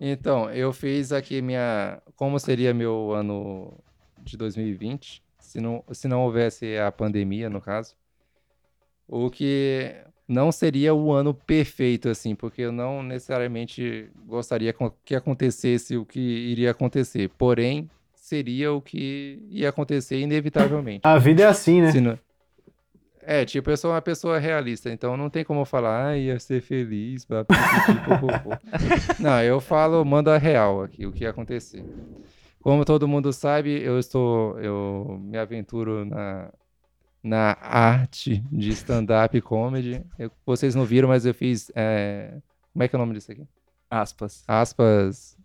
[0.00, 2.02] Então, eu fiz aqui minha.
[2.16, 3.72] Como seria meu ano
[4.22, 5.22] de 2020?
[5.38, 7.94] se não, se não houvesse a pandemia, no caso.
[9.06, 9.94] O que
[10.32, 14.74] não seria o ano perfeito, assim, porque eu não necessariamente gostaria
[15.04, 17.30] que acontecesse o que iria acontecer.
[17.38, 21.00] Porém, seria o que ia acontecer inevitavelmente.
[21.04, 21.92] A vida é assim, né?
[22.00, 22.18] Não-
[23.24, 26.40] É, tipo, eu sou uma pessoa realista, então não tem como eu falar, ah, ia
[26.40, 28.50] ser feliz, pá, pipipi, popopô."
[29.20, 31.84] Não, eu falo, mando a real aqui, o que ia acontecer.
[32.60, 36.50] Como todo mundo sabe, eu estou, eu me aventuro na,
[37.22, 40.04] na arte de stand-up comedy.
[40.18, 42.34] Eu- vocês não viram, mas eu fiz, é,
[42.72, 43.46] como é que é o nome disso aqui?
[43.90, 44.42] Aspas.
[44.48, 45.36] Aspas,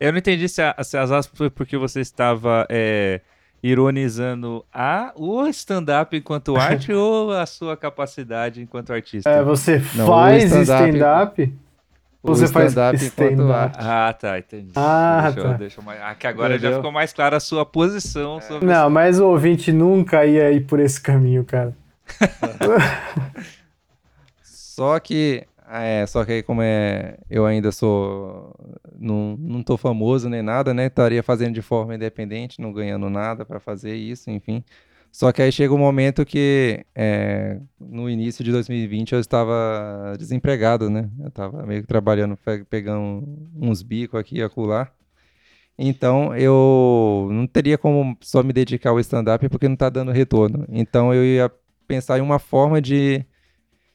[0.00, 3.20] Eu não entendi se, a- se as aspas foi porque você estava é,
[3.62, 9.30] ironizando a, o stand-up enquanto arte ou a sua capacidade enquanto artista?
[9.30, 11.54] É, você Não, faz stand-up- stand-up?
[12.22, 13.52] Você faz stand-up enquanto stand-up.
[13.52, 13.76] arte.
[13.80, 14.72] Ah, tá, entendi.
[14.74, 15.52] Ah, deixa, eu- tá.
[15.56, 16.76] deixa eu mais- ah, que agora já Entendeu?
[16.78, 20.80] ficou mais clara a sua posição sobre Não, mas o ouvinte nunca ia ir por
[20.80, 21.76] esse caminho, cara.
[24.42, 28.54] Só que, é, só que aí como é, eu ainda sou,
[28.98, 30.86] não, não tô famoso nem nada, né?
[30.86, 34.62] Estaria fazendo de forma independente, não ganhando nada para fazer isso, enfim.
[35.18, 40.88] Só que aí chega um momento que, é, no início de 2020, eu estava desempregado,
[40.88, 41.10] né?
[41.18, 44.88] Eu estava meio que trabalhando, pe- pegando uns bicos aqui e acolá.
[45.76, 50.64] Então, eu não teria como só me dedicar ao stand-up porque não está dando retorno.
[50.68, 51.50] Então, eu ia
[51.88, 53.24] pensar em uma forma de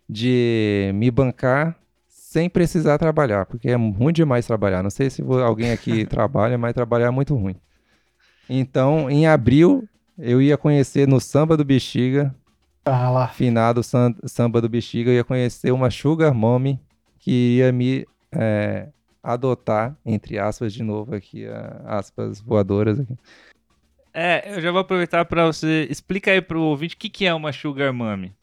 [0.09, 4.83] de me bancar sem precisar trabalhar, porque é ruim demais trabalhar.
[4.83, 7.55] Não sei se alguém aqui trabalha, mas trabalhar é muito ruim.
[8.49, 9.87] Então, em abril,
[10.23, 12.35] eu ia conhecer no Samba do Bexiga,
[12.85, 13.27] Ah lá.
[13.29, 16.79] finado Sam- Samba do Bexiga, eu ia conhecer uma Sugar Mommy
[17.19, 18.89] que ia me é,
[19.23, 21.45] adotar, entre aspas, de novo aqui,
[21.85, 23.17] aspas voadoras aqui.
[24.13, 25.87] É, eu já vou aproveitar para você.
[25.89, 28.35] Explica aí pro ouvinte o que, que é uma Sugar Mommy.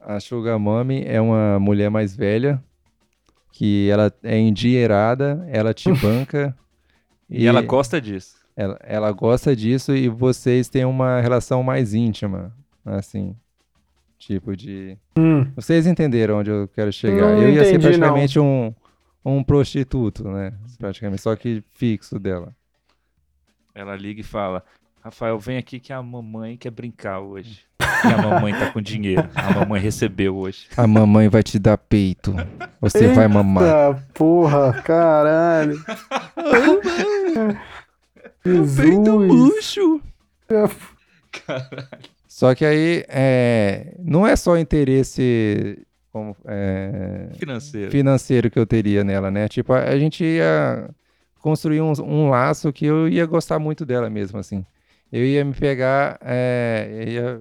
[0.00, 2.62] A Sugar Mommy é uma mulher mais velha
[3.52, 6.56] que ela é endinheirada, ela te banca
[7.30, 8.45] E, ela gosta disso.
[8.56, 12.52] Ela, ela gosta disso e vocês têm uma relação mais íntima,
[12.84, 13.36] assim,
[14.18, 14.96] tipo de...
[15.16, 17.20] Hum, Vocês entenderam onde eu quero chegar?
[17.20, 18.00] Não eu ia ser entendi, não.
[18.08, 18.74] praticamente um,
[19.24, 20.54] um prostituto, né?
[20.78, 22.54] Praticamente, só que fixo dela.
[23.74, 24.64] Ela liga e fala:
[25.02, 27.60] Rafael, vem aqui que a mamãe quer brincar hoje.
[27.78, 29.28] E a mamãe tá com dinheiro.
[29.34, 30.66] A mamãe recebeu hoje.
[30.76, 32.34] A mamãe vai te dar peito,
[32.80, 33.64] você vai mamar.
[33.64, 35.76] Eita porra, caralho.
[38.46, 39.32] Jesus.
[39.32, 40.00] luxo!
[42.28, 45.78] Só que aí, é, não é só interesse
[46.12, 47.90] como, é, Financeiro.
[47.90, 49.48] financeiro que eu teria nela, né?
[49.48, 50.88] Tipo, a, a gente ia
[51.40, 54.64] construir um, um laço que eu ia gostar muito dela mesmo, assim.
[55.12, 57.40] Eu ia me pegar, é, eu ia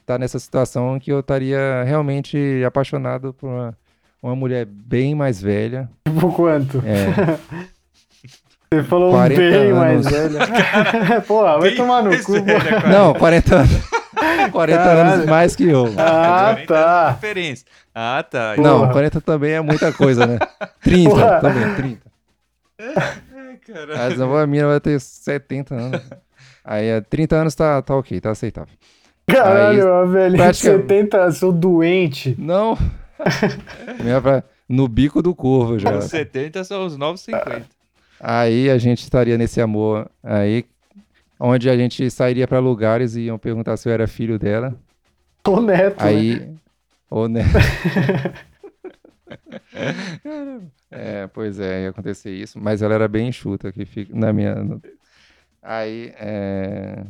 [0.00, 3.78] estar nessa situação que eu estaria realmente apaixonado por uma,
[4.22, 5.88] uma mulher bem mais velha.
[6.08, 6.78] Tipo quanto?
[6.78, 7.38] É,
[8.72, 10.32] Você falou 40 bem mais anos.
[10.38, 11.22] velho.
[11.26, 12.32] Porra, vai Bem tomar no mais cu.
[12.32, 12.88] velha, cara.
[12.88, 13.70] não, 40 anos.
[14.52, 15.10] 40 Caralho.
[15.12, 15.94] anos mais que eu.
[15.96, 17.10] Ah, Agora tá.
[17.12, 17.64] Diferença.
[17.94, 18.54] Ah, tá.
[18.56, 18.68] Porra.
[18.68, 20.38] Não, 40 também é muita coisa, né?
[20.82, 21.40] 30 Porra.
[21.40, 22.00] também, 30.
[22.78, 24.18] Ai, caralho.
[24.18, 26.02] Mas a minha vai ter 70 anos.
[26.64, 28.74] Aí, é, 30 anos tá, tá ok, tá aceitável.
[29.28, 32.34] Caralho, a velha de praticamente- 70, sou doente.
[32.38, 32.76] Não.
[34.02, 35.96] Minha pra- no bico do corvo já.
[35.96, 37.62] Os 70 são os novos 50.
[38.20, 40.64] Aí a gente estaria nesse amor aí,
[41.38, 44.74] onde a gente sairia pra lugares e iam perguntar se eu era filho dela.
[45.42, 46.02] Tô neto.
[46.02, 46.08] né?
[46.08, 46.54] Aí.
[47.10, 47.42] Ou né?
[50.90, 52.58] é, pois é, ia acontecer isso.
[52.60, 54.56] Mas ela era bem enxuta, que fica na minha.
[55.62, 57.04] Aí, é...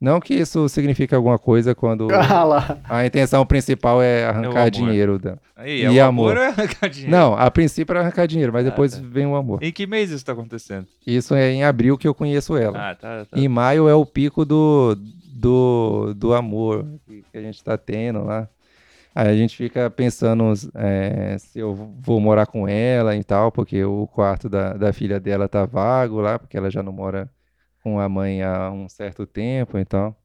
[0.00, 4.70] Não que isso signifique alguma coisa quando Ah a intenção principal é arrancar amor.
[4.70, 5.38] dinheiro dela.
[5.54, 6.32] Aí, E é o amor?
[6.32, 7.10] amor é arrancar dinheiro?
[7.14, 9.02] Não, a princípio era arrancar dinheiro, mas Ah, depois tá.
[9.04, 9.62] vem o amor.
[9.62, 10.86] Em que mês isso tá acontecendo?
[11.06, 12.90] Isso é em abril que eu conheço ela.
[12.90, 13.38] Ah, tá, tá.
[13.38, 14.96] Em maio é o pico do,
[15.34, 18.48] do, do amor que que a gente tá tendo lá.
[19.14, 20.44] Aí a gente fica pensando
[20.76, 25.18] é, se eu vou morar com ela e tal, porque o quarto da, da filha
[25.20, 27.28] dela tá vago lá, porque ela já não mora
[27.82, 30.16] com a mãe há um certo tempo e tal.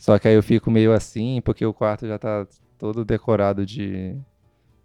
[0.00, 2.46] Só que aí eu fico meio assim, porque o quarto já tá
[2.78, 4.14] todo decorado de,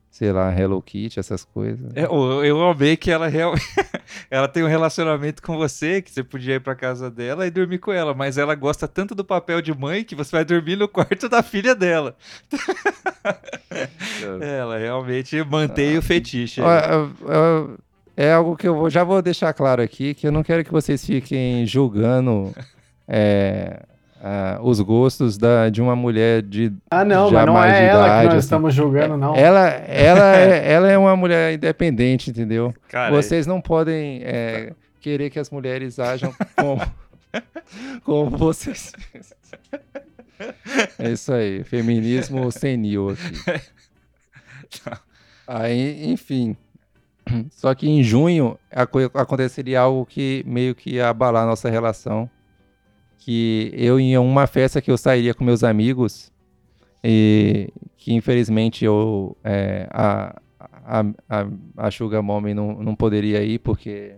[0.09, 1.91] sei lá, Hello Kitty, essas coisas.
[1.95, 3.65] É, eu, eu amei que ela realmente.
[4.31, 7.79] ela tem um relacionamento com você, que você podia ir pra casa dela e dormir
[7.79, 10.87] com ela, mas ela gosta tanto do papel de mãe que você vai dormir no
[10.87, 12.15] quarto da filha dela.
[14.41, 16.61] ela realmente mantém o fetiche.
[16.61, 17.77] Ó, eu- eu-
[18.21, 20.71] É algo que eu vou- já vou deixar claro aqui, que eu não quero que
[20.73, 22.53] vocês fiquem julgando
[23.07, 23.81] é,
[24.21, 27.85] ah, os gostos da, de uma mulher de Ah, não, já mas não mais é
[27.85, 28.39] ela que idade, nós assim.
[28.45, 29.33] estamos julgando, não.
[29.37, 32.73] Ela, ela, é, ela é uma mulher independente, entendeu?
[32.89, 36.81] Cara, Vocês não podem é, querer que as mulheres ajam como,
[38.03, 38.91] como vocês.
[40.99, 43.61] É isso aí, feminismo senil aqui.
[45.47, 46.57] Aí, enfim.
[47.51, 52.29] Só que em junho aco- aconteceria algo que meio que ia abalar nossa relação.
[53.17, 56.31] Que eu ia em uma festa que eu sairia com meus amigos
[57.03, 60.35] e que infelizmente eu é, a,
[60.85, 60.99] a,
[61.29, 61.45] a,
[61.77, 64.13] a Sugar Mommy não, não poderia ir porque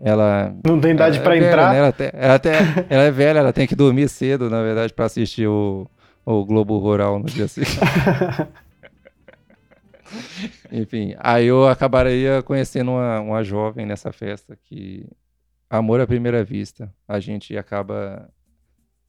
[0.00, 1.72] ela Não tem idade ela pra é entrar.
[1.72, 1.78] né?
[1.78, 2.40] Ela, ela,
[2.90, 5.86] ela é velha, ela tem que dormir cedo, na verdade, para assistir o,
[6.24, 7.78] o Globo Rural no dia seguinte.
[10.74, 15.06] Enfim, aí eu acabaria conhecendo uma, uma jovem nessa festa que
[15.68, 16.90] amor à primeira vista.
[17.06, 18.32] A gente acaba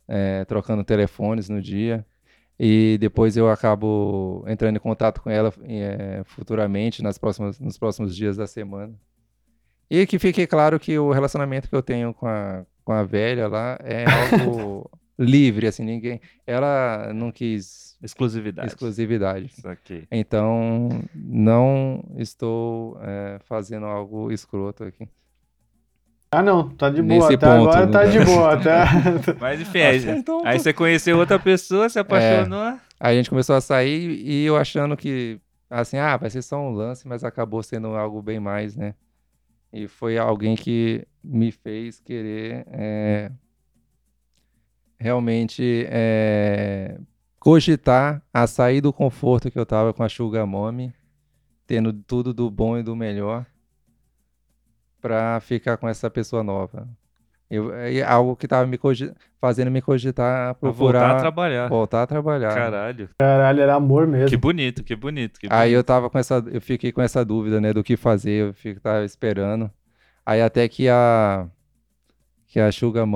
[0.06, 2.06] é, trocando telefones no dia
[2.60, 8.14] e depois eu acabo entrando em contato com ela é, futuramente nas próximas, nos próximos
[8.14, 8.94] dias da semana.
[9.90, 13.48] E que fique claro que o relacionamento que eu tenho com a, com a velha
[13.48, 16.20] lá é algo livre, assim, ninguém.
[16.46, 18.68] Ela não quis exclusividade.
[18.68, 19.46] exclusividade.
[19.46, 20.06] Isso aqui.
[20.12, 25.08] Então, não estou é, fazendo algo escroto aqui.
[26.30, 27.20] Ah, não, tá de boa.
[27.20, 28.10] Nesse Até ponto, agora tá dá.
[28.10, 28.58] de boa.
[28.64, 28.86] Tá...
[29.40, 32.80] Mas enfim, aí, então aí você conheceu outra pessoa, se apaixonou.
[33.00, 35.40] Aí a gente começou a sair e eu achando que,
[35.70, 38.96] assim, ah, vai ser só um lance, mas acabou sendo algo bem mais, né?
[39.72, 43.32] E foi alguém que me fez querer é,
[45.00, 46.98] realmente é,
[47.44, 50.94] cogitar a sair do conforto que eu tava com a Sugar Mommy,
[51.68, 53.46] tendo tudo do bom e do melhor,
[55.02, 56.88] pra ficar com essa pessoa nova.
[57.50, 58.80] Eu, é algo que tava me
[59.42, 61.68] fazendo me cogitar procurar voltar a trabalhar.
[61.68, 62.56] voltar a trabalhar.
[62.56, 63.10] Caralho.
[63.20, 64.30] Caralho, era amor mesmo.
[64.30, 65.38] Que bonito, que bonito.
[65.38, 65.76] Que Aí bonito.
[65.76, 68.80] eu tava com essa, eu fiquei com essa dúvida, né, do que fazer, eu fico,
[68.80, 69.70] tava esperando.
[70.26, 71.46] Aí até que a
[72.54, 73.08] que a Sugar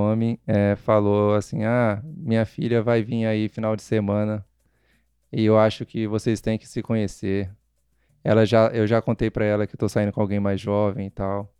[0.48, 4.44] eh, falou assim, ah, minha filha vai vir aí final de semana
[5.32, 7.48] e eu acho que vocês têm que se conhecer.
[8.24, 11.06] Ela já, eu já contei pra ela que eu tô saindo com alguém mais jovem
[11.06, 11.54] e tal.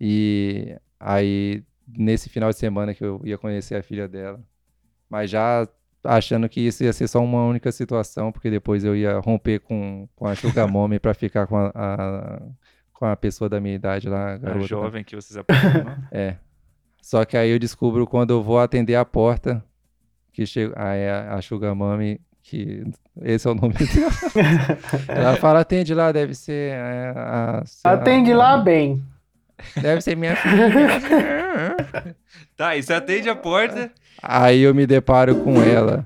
[0.00, 1.64] E aí
[1.98, 4.40] nesse final de semana que eu ia conhecer a filha dela,
[5.10, 5.66] mas já
[6.04, 10.08] achando que isso ia ser só uma única situação, porque depois eu ia romper com,
[10.14, 12.42] com a Sugar Mommy pra ficar com a, a-
[12.92, 14.66] com a pessoa da minha idade lá, a A garota.
[14.68, 15.92] jovem que você se apaixonou.
[16.12, 16.36] É.
[17.06, 19.64] Só que aí eu descubro quando eu vou atender a porta,
[20.32, 22.82] que chega, aí a, a Sugar Mommy, que
[23.22, 24.10] esse é o nome dela.
[25.06, 29.04] Ela fala, atende lá, deve ser é, a, a- Atende lá bem.
[29.80, 30.68] Deve ser minha filha.
[32.56, 33.88] tá, e você atende a porta.
[34.20, 36.04] Aí eu me deparo com ela,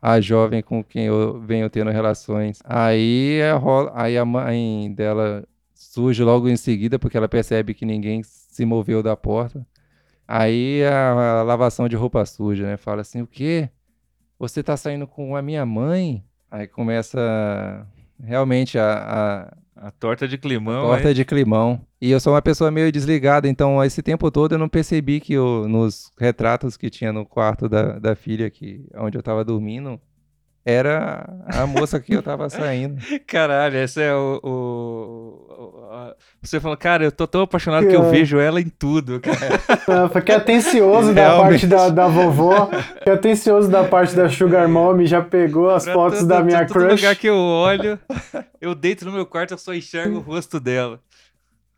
[0.00, 2.60] a jovem com quem eu venho tendo relações.
[2.64, 5.44] Aí, é rola- aí a mãe dela
[5.74, 9.66] surge logo em seguida, porque ela percebe que ninguém se moveu da porta.
[10.26, 12.76] Aí a, a lavação de roupa suja, né?
[12.76, 13.68] Fala assim, o quê?
[14.38, 16.24] Você tá saindo com a minha mãe?
[16.50, 17.86] Aí começa
[18.22, 20.82] realmente a- a, A torta de climão.
[20.82, 21.80] Torta de climão.
[22.00, 25.32] E eu sou uma pessoa meio desligada, então esse tempo todo eu não percebi que
[25.34, 30.00] eu, nos retratos que tinha no quarto da, da filha, que, onde eu tava dormindo,
[30.66, 32.96] era a moça que eu tava saindo.
[33.26, 34.40] Caralho, esse é o.
[34.42, 38.10] o- o- a- Você falou, cara, eu tô tão apaixonado que eu É.
[38.10, 39.60] vejo ela em tudo, cara.
[39.88, 42.70] Ah, Foi que atencioso da parte da, da vovó,
[43.02, 46.66] que atencioso da parte da Sugar Mommy, já pegou as Pra fotos todo- da minha
[46.66, 47.00] todo crush.
[47.02, 47.98] lugar que eu olho,
[48.60, 51.00] eu deito no meu quarto, eu só enxergo o rosto dela.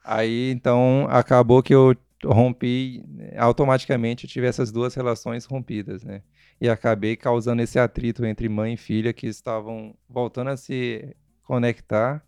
[0.05, 3.05] Aí então acabou que eu rompi,
[3.37, 6.23] automaticamente eu tive essas duas relações rompidas, né?
[6.61, 12.25] E acabei causando esse atrito entre mãe e filha que estavam voltando a se conectar,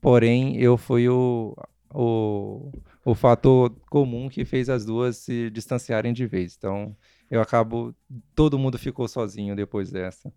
[0.00, 1.56] porém eu fui o,
[1.94, 2.70] o,
[3.04, 6.56] o fator comum que fez as duas se distanciarem de vez.
[6.56, 6.96] Então
[7.30, 7.94] eu acabo,
[8.34, 10.32] todo mundo ficou sozinho depois dessa.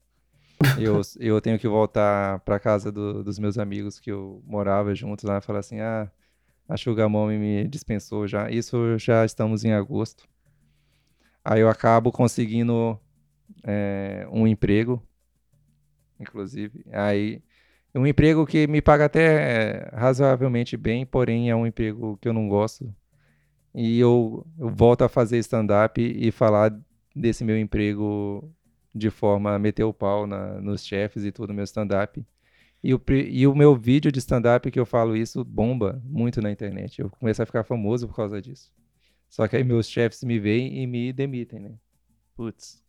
[0.78, 5.26] Eu, eu tenho que voltar para casa do- dos meus amigos que eu morava juntos
[5.26, 6.10] lá e falar assim, ah,
[6.70, 8.50] a Sugar Mommy me dispensou já.
[8.50, 10.30] Isso já estamos em agosto.
[11.44, 13.00] Aí eu acabo conseguindo
[13.64, 15.02] é, um emprego,
[16.20, 16.84] inclusive.
[16.92, 17.42] Aí
[17.96, 22.48] um emprego que me paga até razoavelmente bem, porém é um emprego que eu não
[22.48, 22.94] gosto.
[23.76, 26.74] E eu, eu volto a fazer stand-up e falar
[27.16, 28.52] desse meu emprego
[28.96, 32.26] de forma a meter o pau na- nos chefes e tudo, meu stand-up.
[32.84, 36.52] E o, e o meu vídeo de stand-up que eu falo isso bomba muito na
[36.52, 37.02] internet.
[37.02, 38.72] Eu comecei a ficar famoso por causa disso.
[39.32, 41.72] Só que aí meus chefes me veem e me demitem, né?
[42.36, 42.84] Putz.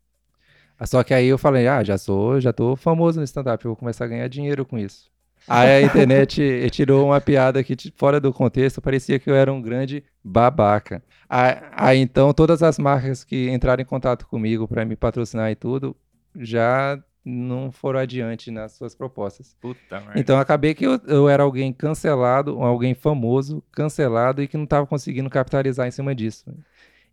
[0.78, 3.70] Ah, Só que aí eu falei, ah, já sou, já tô famoso no stand-up, eu
[3.70, 5.10] vou começar a ganhar dinheiro com isso.
[5.46, 6.40] Aí a internet
[6.70, 11.02] tirou uma piada que, fora do contexto, parecia que eu era um grande babaca.
[11.28, 15.54] Aí, aí, então todas as marcas que entraram em contato comigo para me patrocinar e
[15.54, 15.96] tudo,
[16.36, 19.56] já não foram adiante nas suas propostas.
[19.60, 20.18] Puta merda.
[20.18, 24.86] Então acabei que eu, eu era alguém cancelado, alguém famoso, cancelado e que não estava
[24.86, 26.44] conseguindo capitalizar em cima disso.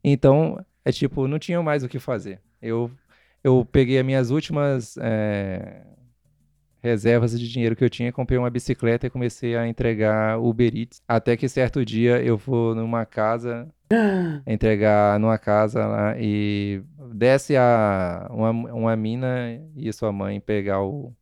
[0.04, 2.42] Então, é tipo, não tinha mais o que fazer.
[2.62, 2.92] Eu,
[3.44, 5.82] eu peguei as minhas últimas eh,
[6.82, 11.02] reservas de dinheiro que eu tinha, comprei uma bicicleta e comecei a entregar Uber Eats.
[11.08, 13.68] Até que certo dia eu vou numa casa,
[14.48, 16.82] entregar numa casa lá e
[17.14, 21.14] desce a, uma, uma mina e sua mãe pegar o,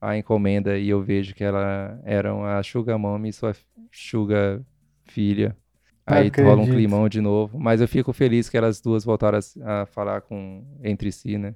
[0.00, 3.54] a encomenda e eu vejo que ela eram a Sugar Mom e sua
[3.92, 4.60] Sugar
[5.04, 5.56] filha.
[6.06, 6.76] Aí rola um acredito.
[6.76, 7.58] climão de novo.
[7.58, 11.54] Mas eu fico feliz que elas duas voltaram a, a falar com, entre si, né?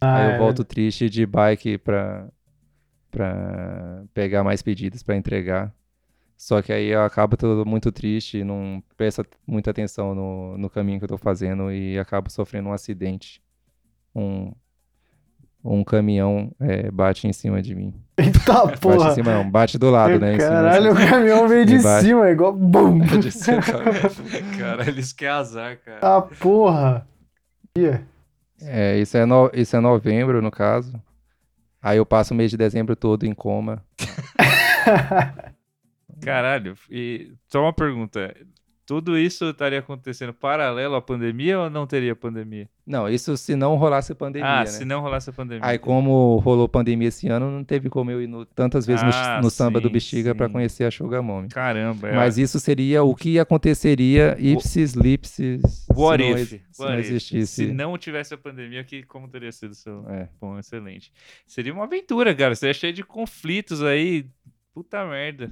[0.00, 0.38] Ah, Aí eu é.
[0.38, 2.28] volto triste de bike pra,
[3.14, 5.72] pra pegar mais pedidos pra entregar.
[6.36, 10.98] Só que aí eu acabo todo muito triste, não presto muita atenção no, no caminho
[10.98, 13.40] que eu tô fazendo e acabo sofrendo um acidente.
[14.14, 14.52] Um,
[15.64, 17.94] um caminhão eh, bate em cima de mim.
[18.18, 19.14] Eita Bate em porra.
[19.14, 20.34] cima não, bate do lado, né?
[20.34, 22.06] em Caralho, o caminhão veio de Embaixo.
[22.06, 22.52] cima, igual.
[22.52, 22.98] Bum!
[22.98, 23.60] De cima,
[24.58, 25.98] Cara, eles querem azar, cara.
[26.02, 27.06] Ah, porra.
[27.78, 28.02] Ia.
[28.60, 31.00] É, isso é, no, isso é novembro, no caso.
[31.84, 33.84] Aí eu passo o mês de dezembro todo em coma.
[36.22, 38.34] Caralho, e só uma pergunta.
[38.86, 42.68] Tudo isso estaria acontecendo paralelo à pandemia ou não teria pandemia?
[42.86, 44.66] Não, isso se não rolasse pandemia, ah, né?
[44.66, 45.62] se não rolasse a pandemia.
[45.66, 49.08] Aí, como rolou pandemia esse ano, não teve como eu ir no- tantas vezes no,
[49.10, 50.52] Ah, no samba do sim, Bexiga pra sim.
[50.52, 51.48] conhecer a Sugar Mommy.
[51.48, 52.14] Caramba, é.
[52.14, 56.52] Mas isso seria o que aconteceria ipsis lipsis What se não, if?
[56.52, 57.06] ex- se não if?
[57.06, 57.66] existisse.
[57.66, 60.06] Se não tivesse a pandemia, que, como teria sido seu?
[60.10, 60.28] É.
[60.38, 61.10] Bom, excelente.
[61.46, 62.54] Seria uma aventura, cara.
[62.54, 64.26] Seria cheio de conflitos aí.
[64.74, 65.50] Puta merda.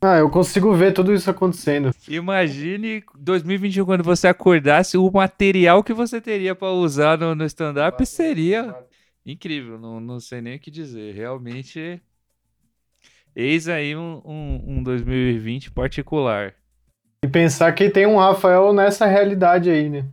[0.00, 1.90] Ah, eu consigo ver tudo isso acontecendo.
[2.06, 8.04] Imagine 2021 quando você acordasse, o material que você teria pra usar no, no stand-up
[8.06, 8.76] seria
[9.26, 9.78] incrível.
[9.78, 11.14] Não, não sei nem o que dizer.
[11.14, 12.00] Realmente,
[13.34, 16.54] eis aí um, um, um 2020 particular.
[17.24, 20.06] E pensar que tem um Rafael nessa realidade aí, né?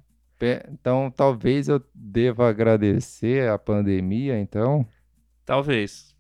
[0.72, 4.86] Então, talvez eu deva agradecer a pandemia, então.
[5.46, 6.15] Talvez.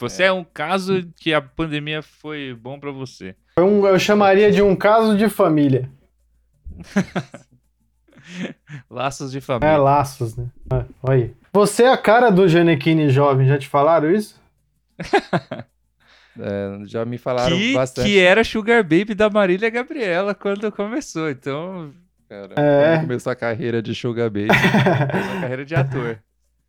[0.00, 3.34] Você é, um caso que a pandemia foi bom pra você.
[3.58, 5.90] Um- eu chamaria de um caso de família.
[8.88, 9.76] Laços de É, família.
[9.78, 10.46] laços, né?
[10.70, 11.34] Ah, olha aí.
[11.52, 14.40] Você é a cara do Janequine jovem, já te falaram isso?
[16.38, 18.06] é, já me falaram que, bastante.
[18.08, 21.28] que era Sugar Baby da Marília Gabriela quando começou.
[21.28, 21.92] Então,
[22.28, 23.00] cara, É.
[23.00, 24.48] começou a carreira de Sugar Baby.
[25.34, 26.18] uma carreira de ator.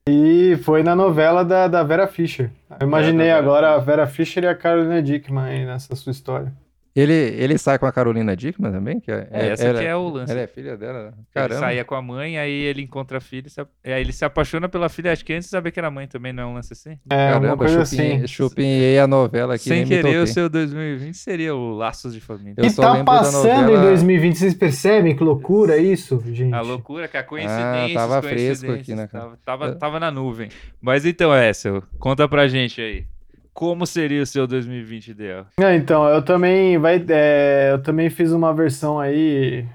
[0.10, 2.52] E foi na novela da, da Vera Fischer.
[2.80, 6.52] Eu imaginei É, agora a Vera Fischer e a Carolina Dickman aí nessa sua história.
[6.95, 8.99] Ele, ele sai com a Carolina Dickman também?
[8.99, 10.31] Que é, É, essa ela, que é o lance.
[10.31, 11.13] Ela é filha dela?
[11.15, 11.59] Ele Caramba.
[11.59, 14.67] saía com a mãe, aí ele encontra a filha, se, é, aí ele se apaixona
[14.67, 16.73] pela filha, acho que antes de saber que era mãe também, não é um lance
[16.73, 16.97] assim?
[17.09, 18.27] É, Caramba, chupinhei, assim.
[18.27, 19.63] chupinhei a novela aqui.
[19.69, 22.55] Sem querer, o seu 2020 seria o Laços de Família.
[22.57, 26.53] Eu e só tá passando em novela- 2020, vocês percebem que loucura isso, gente?
[26.53, 27.97] A loucura, que a coincidência.
[27.97, 29.07] Ah, tava fresco aqui, né?
[29.07, 30.49] Tava, tava, tava na nuvem.
[30.81, 33.05] Mas então, Essel, conta pra gente aí.
[33.54, 35.45] Como seria o seu 2020 ideal?
[35.60, 39.66] É, então, eu também vai, é, eu também fiz uma versão aí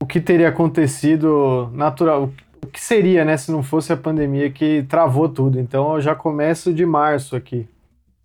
[0.00, 2.32] o que teria acontecido natural,
[2.62, 5.58] o que seria, né, se não fosse a pandemia que travou tudo.
[5.58, 7.66] Então, eu já começo de março aqui.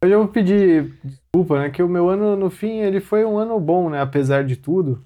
[0.02, 3.38] Eu já vou pedir desculpa, né, que o meu ano no fim ele foi um
[3.38, 5.04] ano bom, né, apesar de tudo.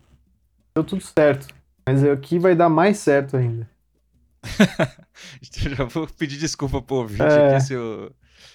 [0.76, 1.48] Deu tudo certo.
[1.88, 3.70] Mas aqui vai dar mais certo ainda.
[5.42, 7.56] Já vou pedir desculpa pro ouvinte É.
[7.56, 8.12] aqui se eu,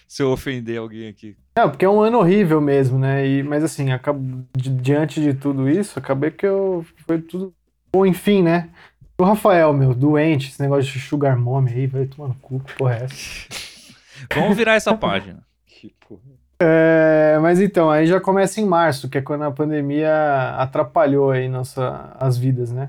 [0.08, 1.36] se eu ofender alguém aqui.
[1.56, 3.26] Não, porque é um ano horrível mesmo, né?
[3.26, 7.52] E, mas assim, acabo, di- diante de tudo isso, acabei que eu foi tudo.
[7.92, 8.70] Bom, enfim, né?
[9.18, 12.74] O Rafael, meu, doente, esse negócio de sugar mommy aí, vai tomar no cu, que
[12.74, 13.14] porra é essa?
[14.34, 15.42] Vamos virar essa página.
[15.66, 16.20] Que porra.
[16.60, 21.48] É, mas então, aí já começa em março, que é quando a pandemia atrapalhou aí
[21.48, 22.88] nossa, as vidas, né?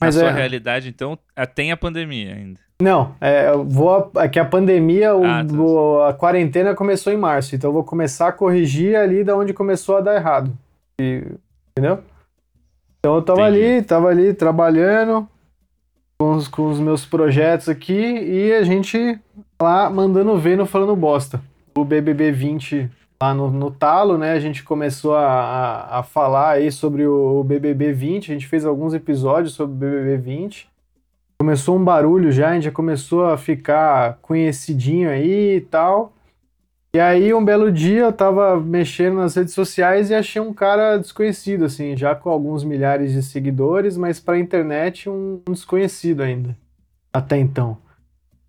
[0.00, 2.58] Mas Na sua é- realidade, então, ah, tem a pandemia ainda.
[2.80, 4.10] Não, é, vou.
[4.16, 5.54] É que a pandemia, o- Ah, tá.
[5.54, 9.52] o- a quarentena começou em março, então eu vou começar a corrigir ali da onde
[9.52, 10.50] começou a dar errado.
[10.98, 11.26] E-
[11.70, 11.98] entendeu?
[12.98, 13.64] Então eu tava Entendi.
[13.66, 15.28] ali, tava ali trabalhando
[16.18, 19.18] com os, com os meus projetos aqui e a gente
[19.60, 21.40] lá mandando ver no Falando Bosta.
[21.76, 22.90] O BBB 20,
[23.22, 24.32] lá no, no talo, né?
[24.32, 28.64] A gente começou a, a, a falar aí sobre o, BBB 20, a gente fez
[28.64, 30.70] alguns episódios sobre o BBB 20.
[31.38, 36.14] Começou um barulho já, a gente já começou a ficar conhecidinho aí e tal.
[36.92, 40.96] E aí, um belo dia, eu tava mexendo nas redes sociais e achei um cara
[40.96, 46.56] desconhecido, assim, já com alguns milhares de seguidores, mas pra internet um, um desconhecido ainda,
[47.12, 47.78] até então.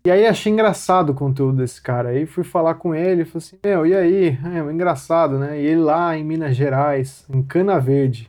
[0.04, 2.08] E aí achei engraçado o conteúdo desse cara.
[2.08, 4.38] Aí fui falar com ele, falei assim, meu, e aí?
[4.44, 5.60] É, engraçado, né?
[5.60, 8.28] E ele lá em Minas Gerais, em Cana Verde,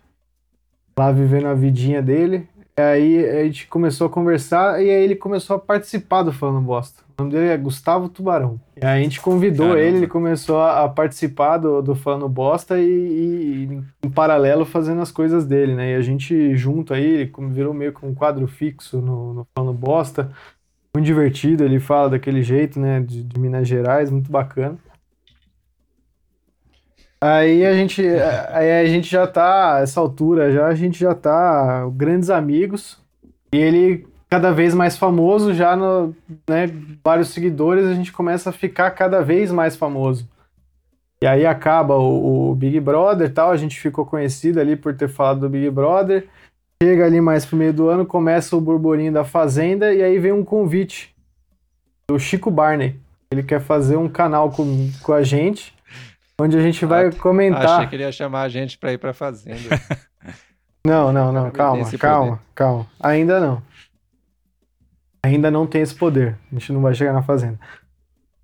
[0.97, 2.47] lá vivendo a vidinha dele.
[2.77, 6.61] E aí a gente começou a conversar e aí ele começou a participar do Falando
[6.61, 7.03] Bosta.
[7.17, 8.59] O nome dele é Gustavo Tubarão.
[8.75, 9.85] E aí a gente convidou Caramba.
[9.85, 15.11] ele, ele começou a, participar do, do Falando Bosta e, e, em paralelo fazendo as
[15.11, 15.91] coisas dele, né?
[15.91, 19.77] E a gente junto aí, ele virou meio que um quadro fixo no, no Falando
[19.77, 20.31] Bosta.
[20.95, 22.99] Muito divertido, ele fala daquele jeito, né?
[22.99, 24.77] De, de Minas Gerais, muito bacana.
[27.19, 28.05] Aí a gente,
[28.49, 33.01] aí a gente já tá, essa altura já, a gente já tá grandes amigos.
[33.53, 36.15] E ele cada vez mais famoso, já no,
[36.49, 36.65] né,
[37.03, 40.27] vários seguidores, a gente começa a ficar cada vez mais famoso.
[41.21, 45.07] E aí acaba o, o Big Brother tal, a gente ficou conhecido ali por ter
[45.07, 46.27] falado do Big Brother.
[46.83, 50.33] Chega ali mais pro meio do ano, começa o burburinho da Fazenda e aí vem
[50.33, 51.15] um convite
[52.05, 52.99] do Chico Barney.
[53.31, 55.73] Ele quer fazer um canal com, com a gente,
[56.37, 57.65] onde a gente vai comentar.
[57.65, 59.59] Achei que ele ia chamar a gente pra ir pra fazenda.
[60.85, 62.85] Não, não, não, calma, calma, calma.
[62.99, 63.63] Ainda não.
[65.23, 66.37] Ainda não tem esse poder.
[66.51, 67.57] A gente não vai chegar na fazenda.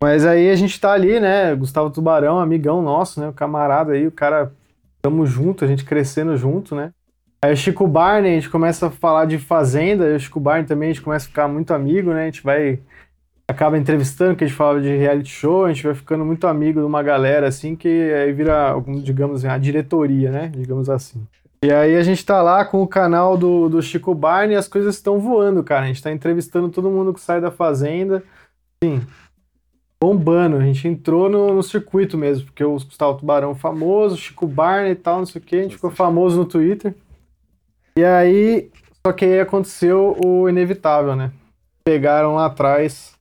[0.01, 1.53] Mas aí a gente tá ali, né?
[1.53, 3.27] Gustavo Tubarão, amigão nosso, né?
[3.27, 4.53] O camarada aí, o cara.
[5.01, 6.93] Tamo junto, a gente crescendo junto, né?
[7.41, 10.65] Aí o Chico Barney, a gente começa a falar de fazenda, e o Chico Barney
[10.65, 12.23] também, a gente começa a ficar muito amigo, né?
[12.23, 12.79] A gente vai.
[13.47, 16.79] Acaba entrevistando, que a gente fala de reality show, a gente vai ficando muito amigo
[16.79, 20.51] de uma galera, assim, que aí vira, digamos, a diretoria, né?
[20.53, 21.25] Digamos assim.
[21.61, 24.67] E aí a gente tá lá com o canal do, do Chico Barney e as
[24.67, 25.85] coisas estão voando, cara.
[25.85, 28.23] A gente tá entrevistando todo mundo que sai da fazenda.
[28.83, 29.01] Sim.
[30.01, 30.55] Bombando.
[30.55, 34.95] A gente entrou no, no circuito mesmo, porque o Gustavo Tubarão famoso, Chico Barney e
[34.95, 35.57] tal, não sei o que.
[35.57, 36.95] A gente ficou famoso no Twitter.
[37.99, 38.71] E aí,
[39.05, 41.31] só que aí aconteceu o inevitável, né?
[41.83, 43.11] Pegaram lá atrás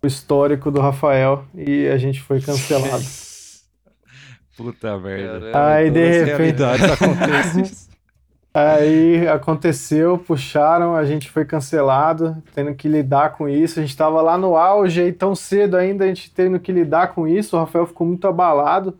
[0.00, 3.02] o histórico do Rafael e a gente foi cancelado.
[4.56, 5.50] Puta merda.
[5.52, 7.90] Aí, de repente- realidades acontece isso.
[8.54, 13.80] Aí aconteceu, puxaram, a gente foi cancelado, tendo que lidar com isso.
[13.80, 17.14] A gente tava lá no auge e tão cedo ainda a gente tendo que lidar
[17.14, 17.56] com isso.
[17.56, 18.96] O Rafael ficou muito abalado.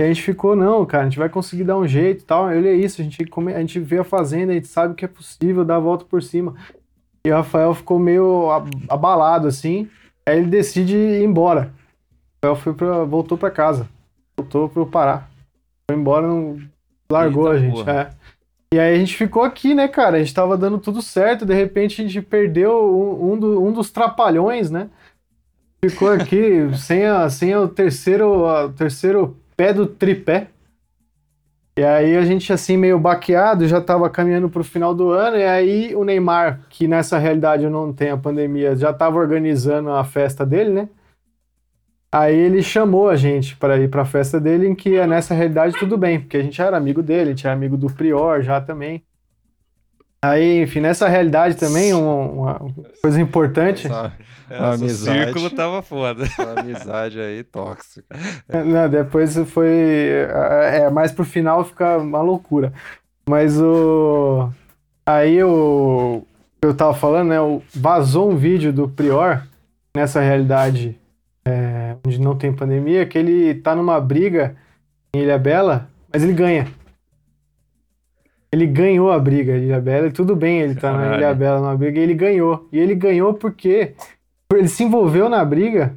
[0.00, 2.50] E a gente ficou, não, cara, a gente vai conseguir dar um jeito e tal.
[2.52, 5.04] Ele é isso, a gente, come- a gente vê a fazenda, a gente sabe que
[5.04, 6.54] é possível dar a volta por cima.
[7.26, 8.50] E o Rafael ficou meio
[8.88, 9.88] abalado assim.
[10.26, 11.72] Aí ele decide ir embora.
[12.44, 13.88] O Rafael foi pra, voltou pra casa.
[14.36, 15.28] Voltou pro Pará.
[15.88, 16.58] Foi embora, não
[17.10, 17.88] largou Eita a gente.
[17.90, 18.10] É.
[18.74, 20.16] E aí a gente ficou aqui, né, cara?
[20.16, 23.72] A gente tava dando tudo certo, de repente a gente perdeu um, um do- um
[23.72, 24.90] dos trapalhões, né?
[25.84, 30.48] Ficou aqui sem, a, sem o terceiro, a- o terceiro pé do tripé.
[31.76, 35.44] E aí a gente, assim, meio baqueado, já tava caminhando pro final do ano, e
[35.44, 40.46] aí o Neymar, que nessa realidade não tem a pandemia, já tava organizando a festa
[40.46, 40.88] dele, né?
[42.12, 45.76] Aí ele chamou a gente para ir para a festa dele, em que nessa realidade
[45.76, 48.60] tudo bem, porque a gente era amigo dele, a gente era amigo do Prior já
[48.60, 49.02] também.
[50.24, 52.60] Aí, enfim, nessa realidade também, um- uma
[53.02, 53.86] coisa importante.
[53.86, 54.12] Essa,
[54.50, 56.24] essa Nossa, o amizade, círculo tava foda.
[56.24, 58.16] essa amizade aí tóxica.
[58.64, 59.68] Não, depois foi.
[59.68, 62.72] É, mais pro final fica uma loucura.
[63.28, 64.48] Mas o.
[65.06, 66.22] Aí o.
[66.62, 67.40] Eu tava falando, né?
[67.40, 69.42] o- Vazou um vídeo do Prior
[69.94, 70.98] nessa realidade
[71.46, 74.56] é, onde não tem pandemia, que ele tá numa briga
[75.14, 76.66] em Ilha Bela, mas ele ganha.
[78.54, 81.18] Ele ganhou a briga em Ilha Bela, e tudo bem, ele tá na Caralho.
[81.18, 82.68] Ilha Bela numa briga, e ele ganhou.
[82.70, 83.94] E ele ganhou porque
[84.52, 85.92] ele se envolveu na briga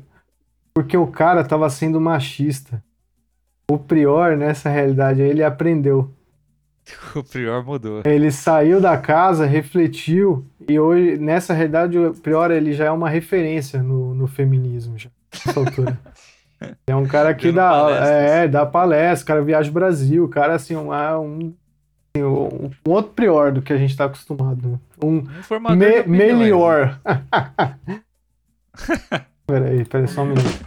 [0.74, 2.84] porque o cara tava sendo machista.
[3.70, 6.12] O Prior, nessa realidade, ele aprendeu.
[7.16, 8.02] O Prior mudou.
[8.06, 13.10] Ele saiu da casa, refletiu, e hoje, nessa realidade, o Prior ele já é uma
[13.10, 15.10] referência no, no feminismo, já,
[15.46, 16.00] nessa altura.
[16.88, 18.10] É um cara que Dando dá, palestras.
[18.10, 21.54] é, dá palestra, o cara viaja o Brasil, o cara, assim, um, é um,
[22.18, 24.68] assim, um, um outro Prior do que a gente tá acostumado.
[24.68, 24.80] né?
[25.04, 27.00] Um Um me, melhor.
[29.46, 30.66] peraí, peraí, só um minuto.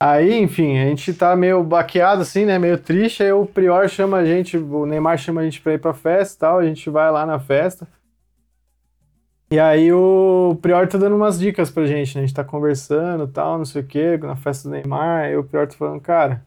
[0.00, 2.56] Aí, enfim, a gente tá meio baqueado assim, né?
[2.58, 3.22] Meio triste.
[3.22, 6.36] Aí o Prior chama a gente, o Neymar chama a gente pra ir pra festa
[6.36, 6.58] e tal.
[6.58, 7.86] A gente vai lá na festa.
[9.50, 12.22] E aí o Prior tá dando umas dicas pra gente, né?
[12.22, 15.36] A gente tá conversando e tal, não sei o quê, na festa do Neymar, aí
[15.38, 16.44] o Prior tá falando, cara,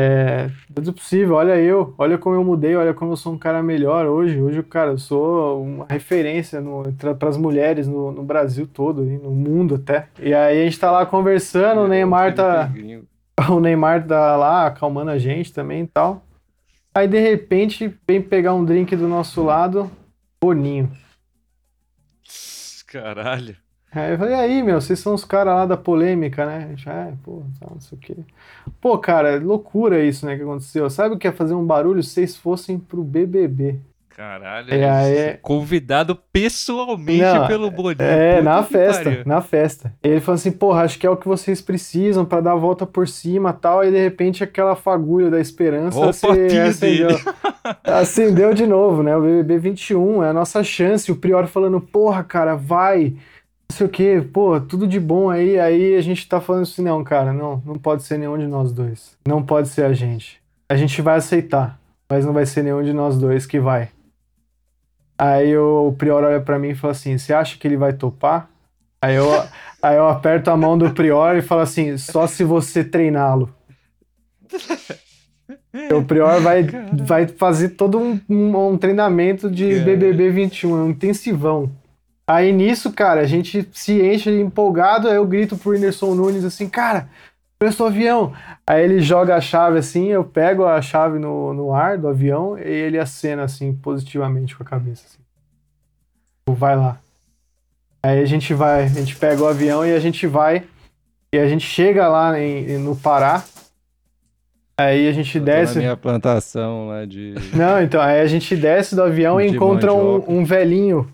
[0.00, 3.60] é, tudo possível, olha eu, olha como eu mudei, olha como eu sou um cara
[3.64, 4.40] melhor hoje.
[4.40, 6.62] Hoje, cara, eu sou uma referência
[7.18, 10.06] para as mulheres no, no Brasil todo, e no mundo até.
[10.20, 12.70] E aí a gente tá lá conversando, o Neymar tá,
[13.50, 16.22] o Neymar tá lá acalmando a gente também e tal.
[16.94, 19.90] Aí de repente vem pegar um drink do nosso lado,
[20.40, 20.92] Boninho.
[22.86, 23.56] Caralho.
[23.90, 26.66] Aí eu falei, e aí, meu, vocês são os caras lá da polêmica, né?
[26.66, 28.16] A gente, ah, pô, não sei o quê.
[28.80, 30.90] Pô, cara, loucura isso, né, que aconteceu.
[30.90, 33.76] Sabe o que é fazer um barulho se vocês fossem pro BBB?
[34.10, 34.74] Caralho.
[34.74, 38.02] E aí- Convidado pessoalmente Não, pelo Boninho.
[38.02, 39.22] É, na festa, pariu.
[39.24, 39.94] na festa.
[40.02, 42.84] Ele falou assim, porra, acho que é o que vocês precisam pra dar a volta
[42.84, 43.78] por cima tal.
[43.80, 47.10] Aí, de repente, aquela fagulha da esperança Ó o se acendeu.
[47.84, 49.16] acendeu de novo, né?
[49.16, 51.12] O BBB 21 é a nossa chance.
[51.12, 53.14] O Prior falando, porra, cara, vai.
[53.70, 55.58] Não sei o quê, pô, tudo de bom aí.
[55.58, 58.72] Aí a gente tá falando assim, não, cara, não, não pode ser nenhum de nós
[58.72, 59.16] dois.
[59.26, 60.40] Não pode ser a gente.
[60.68, 63.90] A gente vai aceitar, mas não vai ser nenhum de nós dois que vai.
[65.18, 68.48] Aí o Prior olha pra mim e fala assim: Você acha que ele vai topar?
[69.02, 69.26] Aí eu,
[69.82, 73.52] aí eu aperto a mão do Prior e falo assim: Só se você treiná-lo.
[75.94, 79.84] O Prior vai, vai fazer todo um, um- um treinamento de Cara.
[79.84, 81.70] BBB 21, um intensivão.
[82.30, 86.68] Aí nisso, cara, a gente se enche empolgado, aí eu grito pro Whindersson Nunes assim,
[86.68, 87.08] cara,
[87.58, 88.34] preço do avião.
[88.66, 92.58] Aí ele joga a chave assim, eu pego a chave no, no ar do avião
[92.58, 95.04] e ele acena assim, positivamente com a cabeça.
[95.06, 95.18] Assim.
[96.54, 96.98] Vai lá.
[98.02, 100.64] Aí a gente vai, a gente pega o avião e a gente vai,
[101.32, 103.42] e a gente chega lá em- no Pará.
[104.76, 105.74] Aí a gente Eu tô desce.
[105.76, 107.34] na minha plantação lá de.
[107.54, 111.08] Não, então, aí a gente desce do avião e encontra um, um velhinho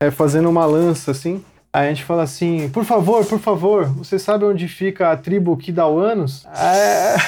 [0.00, 1.44] é, fazendo uma lança, assim.
[1.72, 5.56] Aí a gente fala assim, por favor, por favor, você sabe onde fica a tribo
[5.56, 6.46] Kidauanos?
[6.46, 7.20] Aí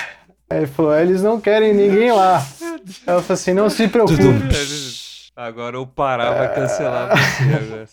[0.51, 2.45] aí ele falou, eles não querem ninguém lá.
[3.07, 4.21] Eu falei assim, não se preocupe.
[5.37, 7.89] Agora o Pará vai cancelar você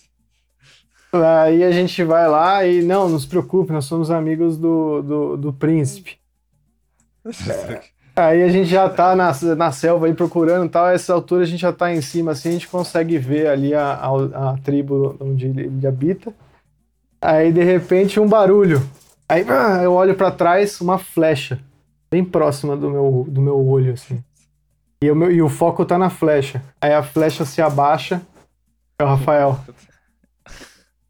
[1.11, 1.43] agora.
[1.45, 5.37] Aí a gente vai lá e, não, não se preocupe, nós somos amigos do, do,
[5.37, 6.17] do príncipe.
[8.17, 11.43] Aí a gente já tá na, na selva aí procurando e tal, a essa altura
[11.43, 14.57] a gente já tá em cima, assim, a gente consegue ver ali a, a, a
[14.57, 16.33] tribo onde ele, ele habita.
[17.21, 18.81] Aí de repente um barulho.
[19.29, 21.59] Aí ah, eu olho pra trás, uma flecha,
[22.09, 24.23] bem próxima do meu, do meu olho, assim.
[24.99, 26.63] E o, meu, e o foco tá na flecha.
[26.81, 28.19] Aí a flecha se abaixa,
[28.97, 29.59] é o Rafael.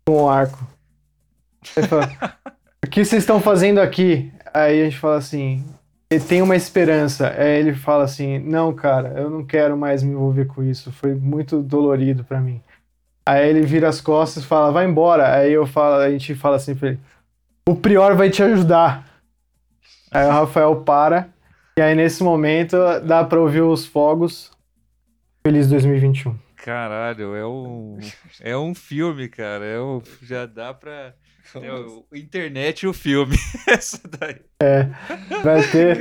[0.05, 0.59] Com o arco.
[1.77, 2.11] Ele fala,
[2.85, 4.29] o que vocês estão fazendo aqui?
[4.53, 5.63] Aí a gente fala assim,
[6.11, 7.29] "E tem uma esperança.
[7.37, 10.91] Aí ele fala assim, não, cara, eu não quero mais me envolver com isso.
[10.91, 12.61] Foi muito dolorido pra mim.
[13.25, 15.35] Aí ele vira as costas e fala, vai embora.
[15.35, 16.99] Aí eu falo, a gente fala assim pra ele,
[17.67, 19.05] o Prior vai te ajudar.
[20.09, 21.29] Aí o Rafael para.
[21.77, 24.51] E aí nesse momento dá pra ouvir os fogos.
[25.45, 26.35] Feliz 2021.
[26.55, 27.99] Caralho, é um,
[28.41, 29.63] é um filme, cara.
[29.65, 31.13] É um, já dá pra.
[31.55, 33.35] É o, internet e o filme.
[33.67, 34.35] Essa daí.
[35.43, 35.97] Vai ter.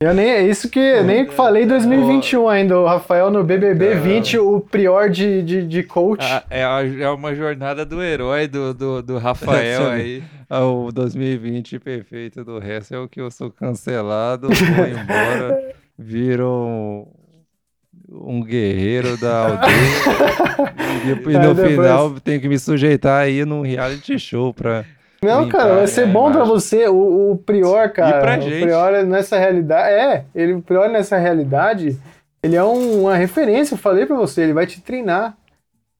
[0.00, 2.78] Eu nem, é isso que eu nem falei 2021 ainda.
[2.78, 6.22] O Rafael no BBB 20, o Prior de, de, de coach.
[6.24, 10.22] Ah, é, a- é uma jornada do herói do, do, do Rafael aí.
[10.50, 16.50] Ah, o 2020 perfeito do resto é o que eu sou cancelado, vou embora, viro
[16.50, 17.06] um,
[18.10, 19.72] um guerreiro da aldeia.
[21.06, 24.84] e, e no depois- final tenho que me sujeitar aí num reality show pra.
[25.22, 26.52] Não, cara, vai ser bom pra imagem.
[26.52, 26.86] você.
[26.88, 28.20] O, o Prior, cara.
[28.20, 28.60] pra o gente.
[28.62, 29.88] Prior nessa realidade.
[29.94, 31.98] É, ele, o Prior nessa realidade,
[32.42, 33.74] ele é um- uma referência.
[33.74, 35.34] Eu falei pra você, ele vai te treinar.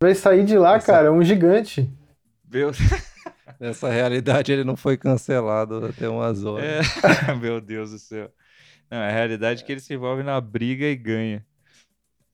[0.03, 1.91] Vai sair de lá, Essa- cara, um gigante.
[2.53, 2.71] Meu,
[3.59, 6.65] Nessa realidade ele não foi cancelado até umas horas.
[7.29, 8.29] é, meu Deus do céu.
[8.91, 11.43] Não, a realidade é que ele se envolve na briga e ganha.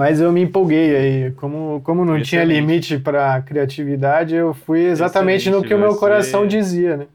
[0.01, 1.30] Mas eu me empolguei aí.
[1.32, 2.61] Como, como não tinha Excelente.
[2.66, 7.07] limite pra criatividade, eu fui exatamente no Excelente, que o meu coração dizia, né?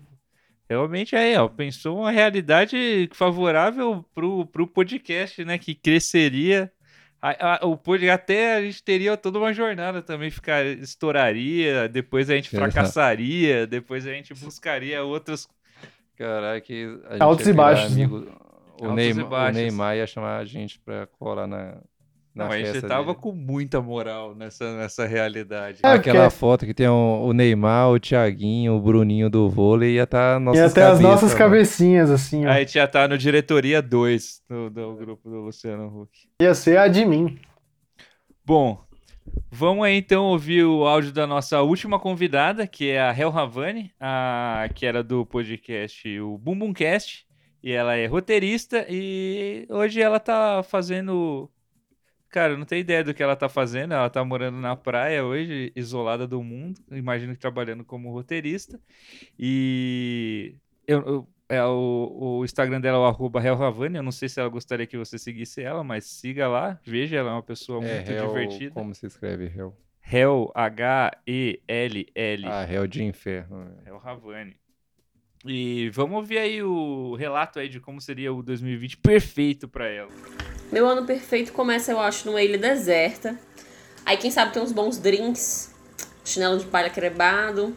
[0.70, 5.58] Realmente aí, ó, pensou uma realidade favorável pro, pro podcast, né?
[5.58, 6.72] Que cresceria.
[7.22, 12.30] A- a- o pod- até a gente teria toda uma jornada também, ficar, estouraria, depois
[12.30, 15.48] a gente fracassaria, depois a gente buscaria outras.
[16.16, 18.04] Caraca, que a gente Altos e baixos, né?
[18.04, 18.28] amigo.
[18.80, 19.62] O, Altos e Neymar, o baixos.
[19.62, 21.78] Neymar ia chamar a gente pra colar na,
[22.36, 23.18] na Não, a gente tava dele.
[23.22, 25.80] com muita moral nessa, nessa realidade.
[25.82, 29.96] É, Aquela porque- foto que tem o, o Neymar, o Thiaguinho, o Bruninho do vôlei,
[29.96, 31.38] ia estar nossas E até as nossas mano.
[31.38, 32.50] cabecinhas, assim, ó.
[32.50, 36.12] A gente já tá no diretoria 2 do, do grupo do Luciano Huck.
[36.42, 37.40] Ia ser a de mim.
[38.46, 38.84] Bom,
[39.50, 43.92] Vamos aí então ouvir o áudio da nossa última convidada, que é a Hel Havani,
[44.00, 47.26] a, que era do podcast o Bumbumcast,
[47.64, 51.50] e ela é roteirista e hoje ela tá fazendo
[52.36, 53.94] Cara, eu não tenho ideia do que ela tá fazendo.
[53.94, 56.82] Ela tá morando na praia hoje, isolada do mundo.
[56.92, 58.78] Imagino que trabalhando como roteirista.
[59.40, 60.56] E
[60.86, 63.96] eu, eu- é, o, o Instagram dela é o arroba Hel Havani.
[63.96, 66.78] Eu não sei se ela gostaria que você seguisse ela, mas siga lá.
[66.84, 68.74] Veja, ela é uma pessoa muito Hell, divertida.
[68.74, 69.74] Como se escreve Hell?
[70.06, 72.46] Hel, H-E-L-L.
[72.48, 73.72] Ah, Hell de inferno.
[73.86, 74.58] Hel Havani.
[75.46, 80.12] E vamos ouvir aí o relato aí de como seria o 2020 perfeito pra ela.
[80.72, 83.38] Meu ano perfeito começa, eu acho, numa ilha deserta.
[84.06, 85.72] Aí, quem sabe, tem uns bons drinks,
[86.24, 87.76] chinelo de palha crebado.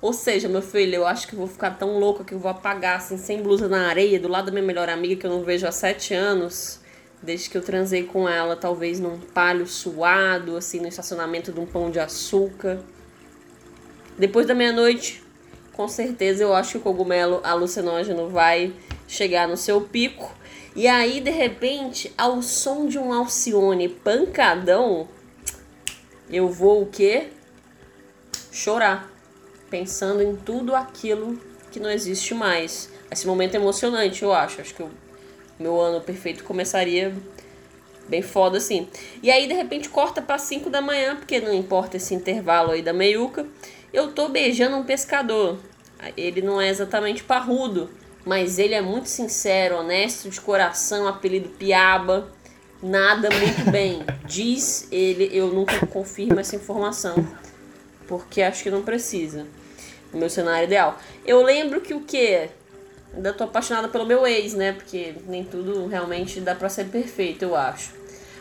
[0.00, 2.98] Ou seja, meu filho, eu acho que vou ficar tão louca que eu vou apagar,
[2.98, 5.66] assim, sem blusa na areia, do lado da minha melhor amiga, que eu não vejo
[5.66, 6.80] há sete anos.
[7.22, 11.64] Desde que eu transei com ela, talvez num palho suado, assim, no estacionamento de um
[11.64, 12.80] pão de açúcar.
[14.18, 15.22] Depois da meia-noite,
[15.72, 18.74] com certeza eu acho que o cogumelo alucinógeno vai
[19.08, 20.30] chegar no seu pico.
[20.76, 25.08] E aí, de repente, ao som de um Alcione pancadão,
[26.28, 27.28] eu vou o quê?
[28.50, 29.08] Chorar.
[29.70, 31.38] Pensando em tudo aquilo
[31.70, 32.90] que não existe mais.
[33.08, 34.60] Esse momento é emocionante, eu acho.
[34.60, 34.90] Acho que o
[35.60, 37.14] meu ano perfeito começaria
[38.08, 38.88] bem foda assim.
[39.22, 42.82] E aí, de repente, corta para 5 da manhã, porque não importa esse intervalo aí
[42.82, 43.46] da meiuca.
[43.92, 45.56] Eu tô beijando um pescador.
[46.16, 47.88] Ele não é exatamente parrudo,
[48.24, 52.28] mas ele é muito sincero, honesto, de coração, apelido Piaba.
[52.82, 54.02] Nada muito bem.
[54.24, 57.26] Diz ele, eu nunca confirmo essa informação,
[58.08, 59.46] porque acho que não precisa.
[60.12, 60.96] No meu cenário ideal.
[61.26, 62.48] Eu lembro que o que?
[63.14, 64.72] Ainda tô apaixonada pelo meu ex, né?
[64.72, 67.92] Porque nem tudo realmente dá pra ser perfeito, eu acho.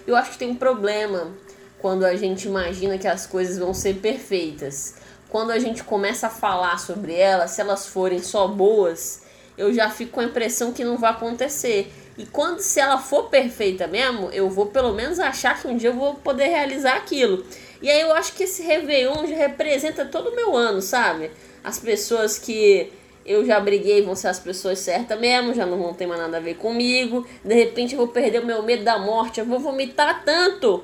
[0.06, 1.32] Eu acho que tem um problema
[1.80, 4.96] quando a gente imagina que as coisas vão ser perfeitas.
[5.30, 9.23] Quando a gente começa a falar sobre elas, se elas forem só boas,
[9.58, 11.92] eu já fico com a impressão que não vai acontecer.
[12.18, 15.90] E quando se ela for perfeita mesmo, eu vou pelo menos achar que um dia
[15.90, 17.46] eu vou poder realizar aquilo.
[17.82, 21.32] E aí eu acho que esse Réveillon já representa todo o meu ano, sabe?
[21.64, 22.92] As pessoas que
[23.26, 26.38] eu já briguei vão ser as pessoas certas mesmo, já não vão ter mais nada
[26.38, 27.26] a ver comigo.
[27.44, 30.84] De repente eu vou perder o meu medo da morte, eu vou vomitar tanto,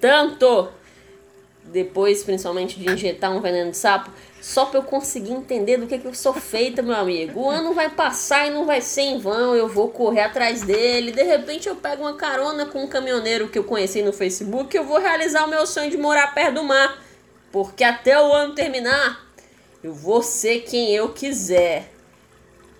[0.00, 0.68] tanto,
[1.72, 4.10] depois principalmente de injetar um veneno de sapo,
[4.40, 7.40] só pra eu conseguir entender do que, que eu sou feita, meu amigo.
[7.40, 11.12] O ano vai passar e não vai ser em vão, eu vou correr atrás dele.
[11.12, 14.78] De repente eu pego uma carona com um caminhoneiro que eu conheci no Facebook e
[14.78, 17.02] eu vou realizar o meu sonho de morar perto do mar.
[17.50, 19.26] Porque até o ano terminar,
[19.82, 21.92] eu vou ser quem eu quiser.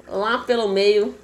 [0.07, 1.15] Lá pelo meio,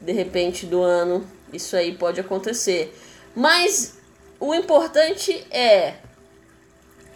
[0.00, 2.94] de repente, do ano, isso aí pode acontecer.
[3.34, 3.98] Mas
[4.40, 5.94] o importante é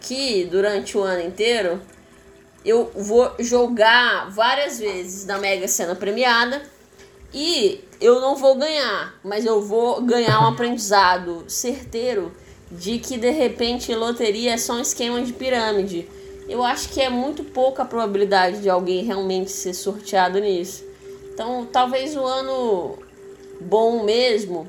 [0.00, 1.80] que durante o ano inteiro
[2.64, 6.62] eu vou jogar várias vezes na Mega Sena premiada
[7.32, 12.32] e eu não vou ganhar, mas eu vou ganhar um aprendizado certeiro
[12.70, 16.08] de que de repente loteria é só um esquema de pirâmide.
[16.48, 20.84] Eu acho que é muito pouca a probabilidade de alguém realmente ser sorteado nisso.
[21.32, 22.98] Então, talvez o ano
[23.60, 24.66] bom mesmo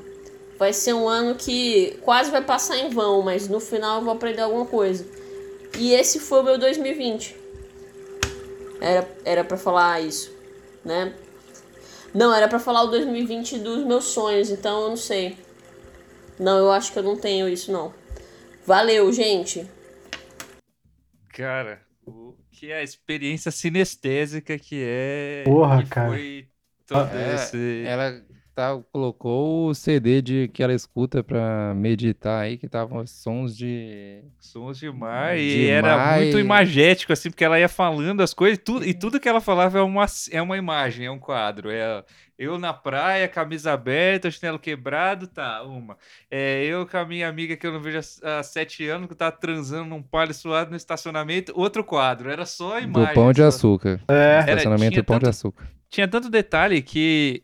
[0.59, 4.13] vai ser um ano que quase vai passar em vão, mas no final eu vou
[4.13, 5.05] aprender alguma coisa.
[5.77, 7.35] E esse foi o meu 2020.
[8.81, 10.31] Era era para falar isso,
[10.83, 11.13] né?
[12.13, 15.37] Não, era para falar o 2020 dos meus sonhos, então eu não sei.
[16.39, 17.93] Não, eu acho que eu não tenho isso não.
[18.65, 19.67] Valeu, gente.
[21.29, 25.53] Cara, o que é a experiência sinestésica que é.
[25.53, 26.01] Porra, que cara.
[26.03, 26.49] Foi
[26.85, 27.57] todo É, esse.
[27.81, 28.25] Ela
[28.55, 34.21] tá, colocou o CD de, que ela escuta pra meditar aí, que tava sons de.
[34.39, 38.21] Sons de mar, De e era mar muito e- imagético, assim, porque ela ia falando
[38.21, 41.19] as coisas, tudo, e tudo que ela falava é uma, é uma imagem, é um
[41.19, 41.69] quadro.
[41.69, 42.03] É
[42.37, 45.95] eu na praia, camisa aberta, chinelo quebrado, tá, uma.
[46.29, 49.13] É eu com a minha amiga que eu não vejo há, há sete anos, que
[49.15, 52.31] tá transando num palho suado no estacionamento, outro quadro.
[52.31, 53.09] Era só a imagem.
[53.09, 53.43] do Pão de.
[53.43, 54.01] Açúcar.
[54.07, 55.67] É, Estacionamento tinha do Pão de tanto- Açúcar.
[55.89, 57.43] Tinha tanto detalhe que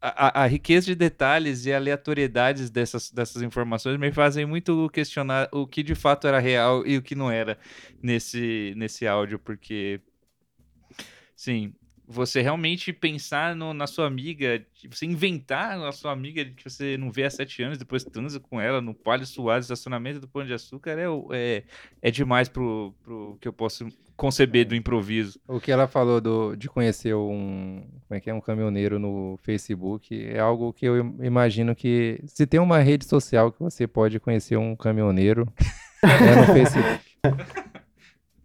[0.00, 5.66] a, a- riqueza de detalhes e aleatoriedades dessas, dessas informações me fazem muito questionar o
[5.66, 7.58] que de fato era real e o que não era
[8.02, 10.00] nesse, nesse áudio, porque,
[11.36, 11.74] sim,
[12.10, 17.12] você realmente pensar no- na sua amiga, você inventar na sua amiga que você não
[17.12, 20.54] vê há sete anos, depois transa com ela no palio suado, estacionamento do Pão de
[20.54, 21.62] Açúcar, é, é,
[22.00, 23.86] é demais pro, pro que eu posso
[24.16, 25.38] conceber do improviso.
[25.46, 29.38] O que ela falou do, de conhecer um, como é que é, um caminhoneiro no
[29.42, 33.86] Facebook é algo que eu im- imagino que se tem uma rede social que você
[33.86, 35.46] pode conhecer um caminhoneiro,
[36.02, 37.04] É no Facebook.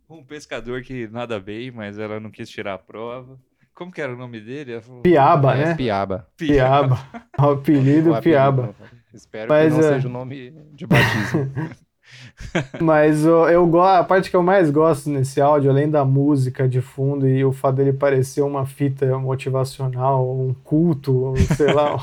[0.09, 3.39] Um pescador que nada bem, mas ela não quis tirar a prova.
[3.75, 4.79] Como que era o nome dele?
[4.81, 5.75] Falou, Piaba, É né?
[5.75, 6.27] Piaba.
[6.37, 6.99] Piaba.
[7.39, 8.75] O apelido O apelido, Piaba.
[9.13, 9.93] Espero Mas, que não é.
[9.93, 11.51] seja o nome de batismo.
[12.81, 16.81] Mas eu go- a parte que eu mais gosto nesse áudio, além da música de
[16.81, 21.95] fundo e o fato dele parecer uma fita motivacional, um culto, sei lá.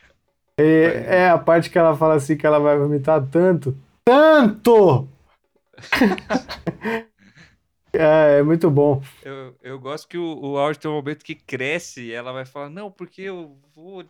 [0.58, 3.74] é, é a parte que ela fala assim que ela vai vomitar tanto.
[4.04, 5.08] Tanto!
[7.92, 9.02] É, é muito bom.
[9.24, 12.44] Eu, eu gosto que o, o áudio tem um momento que cresce e ela vai
[12.44, 14.04] falar, não, porque eu vou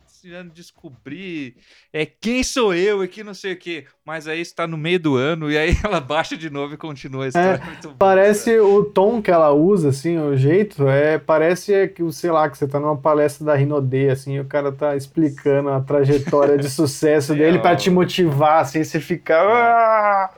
[0.52, 1.56] descobrir
[1.92, 3.86] é, quem sou eu e que não sei o quê.
[4.04, 7.24] Mas aí está no meio do ano e aí ela baixa de novo e continua
[7.24, 7.60] a história.
[7.62, 12.12] É, muito bom, Parece o tom que ela usa, assim, o jeito, é, parece que,
[12.12, 15.68] sei lá, que você tá numa palestra da Rinodê, assim, e o cara tá explicando
[15.70, 17.76] a trajetória de sucesso É, dele pra ó.
[17.76, 19.36] te motivar, assim, você fica...
[19.40, 20.30] "Ah!"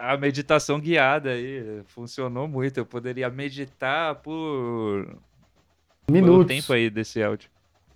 [0.00, 2.78] A meditação guiada aí funcionou muito.
[2.78, 5.06] Eu poderia meditar por
[6.10, 6.46] Quanto Minutos.
[6.46, 7.48] tempo aí desse áudio?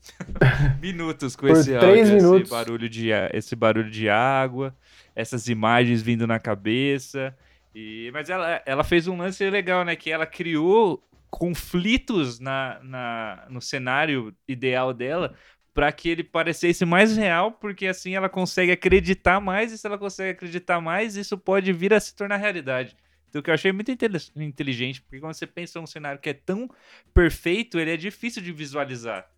[0.80, 2.42] minutos com Por esse áudio, minutos.
[2.42, 4.74] esse barulho de esse barulho de água,
[5.16, 7.34] essas imagens vindo na cabeça.
[7.74, 13.46] E mas ela, ela fez um lance legal, né, que ela criou conflitos na, na
[13.50, 15.34] no cenário ideal dela
[15.74, 19.98] para que ele parecesse mais real, porque assim ela consegue acreditar mais e se ela
[19.98, 22.96] consegue acreditar mais, isso pode vir a se tornar realidade.
[23.28, 26.32] Então, o que eu achei muito inteligente, porque quando você pensa num cenário que é
[26.34, 26.70] tão
[27.12, 29.28] perfeito, ele é difícil de visualizar.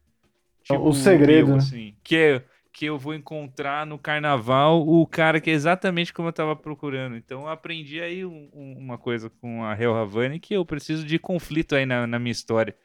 [0.70, 1.56] O segredo, né?
[1.56, 6.28] assim, que, é- que eu vou encontrar no carnaval o cara que é exatamente como
[6.28, 7.16] eu tava procurando.
[7.16, 11.06] Então, eu aprendi aí um- um- uma coisa com a Hel Havani, que eu preciso
[11.06, 12.76] de conflito aí na, na minha história.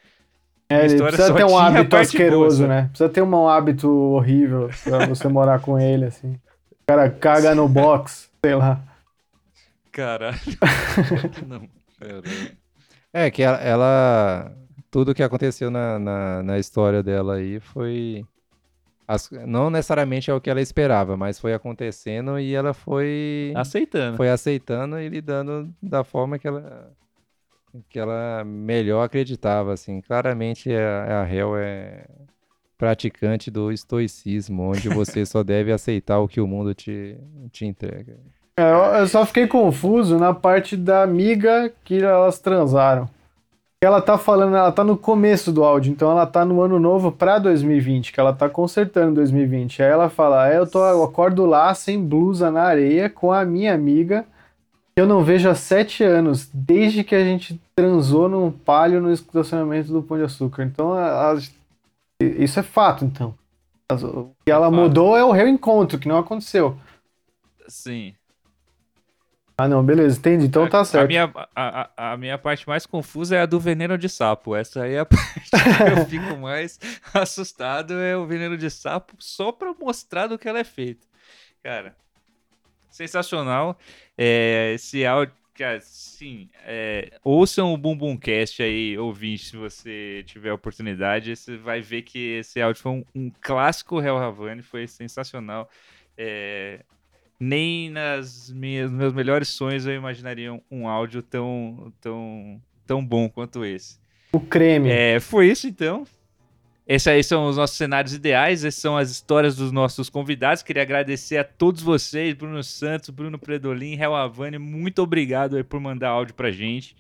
[0.72, 2.88] É, ele precisa ter um hábito asqueroso, né?
[2.90, 6.34] Precisa ter um hábito horrível pra você morar com ele, assim.
[6.72, 8.82] O cara caga no box, sei lá.
[9.92, 10.38] Caralho.
[11.48, 11.68] não.
[13.14, 14.52] É, que ela, ela-
[14.90, 18.26] Tudo que aconteceu na, na, na história dela aí foi.
[19.08, 23.54] as- não necessariamente é o que ela esperava, mas foi acontecendo e ela foi.
[23.56, 24.18] Aceitando.
[24.18, 26.92] Foi aceitando e lidando da forma que ela.
[27.90, 30.02] Que ela melhor acreditava, assim.
[30.02, 32.06] Claramente a, a Hel é
[32.78, 37.18] praticante do estoicismo, onde você só deve aceitar o que o mundo te,
[37.52, 38.18] te entrega.
[38.58, 43.08] É, eu, eu só fiquei confuso na parte da amiga que elas transaram.
[43.84, 47.12] Ela tá falando, ela tá no começo do áudio, então ela tá no ano novo
[47.12, 49.82] pra 2020, que ela tá consertando 2020.
[49.82, 53.44] Aí ela fala: "É, eu, tô, eu acordo lá sem blusa na areia com a
[53.44, 54.24] minha amiga,
[54.96, 59.92] eu não vejo há sete anos, desde que a gente transou num palio no estacionamento
[59.92, 60.64] do Pão de Açúcar.
[60.64, 61.38] Então, a- a-
[62.22, 63.36] isso é fato, então.
[63.92, 64.76] O que ela fato.
[64.76, 66.78] mudou é o reencontro, que não aconteceu.
[67.68, 68.16] Sim.
[69.58, 70.46] Ah, não, beleza, entendi.
[70.46, 71.08] Então tá A certo.
[71.08, 74.56] minha, a, a- a minha parte mais confusa é a do veneno de sapo.
[74.56, 76.80] Essa aí é a parte que eu fico mais
[77.14, 81.06] assustado, é o veneno de sapo, só pra mostrar do que ela é feita.
[81.62, 81.96] Cara,
[82.90, 83.78] sensacional.
[84.24, 90.54] É, esse áudio, cara, sim, é, ouçam o Bumbumcast aí, ouvinte, se você tiver a
[90.54, 95.68] oportunidade, você vai ver que esse áudio foi um, um clássico Hell Havani, foi sensacional.
[96.16, 96.82] É,
[97.40, 103.28] nem nas minhas meus melhores sonhos eu imaginaria um, um áudio tão, tão, tão bom
[103.28, 104.00] quanto esse.
[104.32, 104.88] O creme.
[104.88, 106.06] É, foi isso então.
[106.88, 110.64] Esses são os nossos cenários ideais, essas são as histórias dos nossos convidados.
[110.64, 116.10] Queria agradecer a todos vocês, Bruno Santos, Bruno Predolin, Hel Havani, muito obrigado por mandar
[116.10, 116.96] áudio pra gente,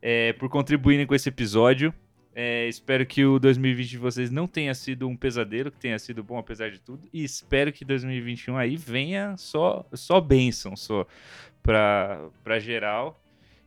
[0.00, 1.94] é, por contribuírem com esse episódio.
[2.34, 6.22] É, espero que o 2020 de vocês não tenha sido um pesadelo, que tenha sido
[6.22, 7.06] bom apesar de tudo.
[7.12, 11.06] E espero que 2021 aí venha só, só bênção, só
[11.62, 13.20] pra, pra geral.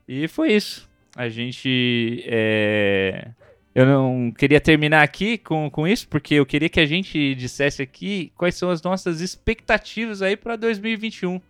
[0.07, 0.89] E foi isso.
[1.15, 2.23] A gente.
[2.25, 3.29] é,
[3.75, 7.81] Eu não queria terminar aqui com, com isso, porque eu queria que a gente dissesse
[7.81, 11.41] aqui quais são as nossas expectativas aí para 2021.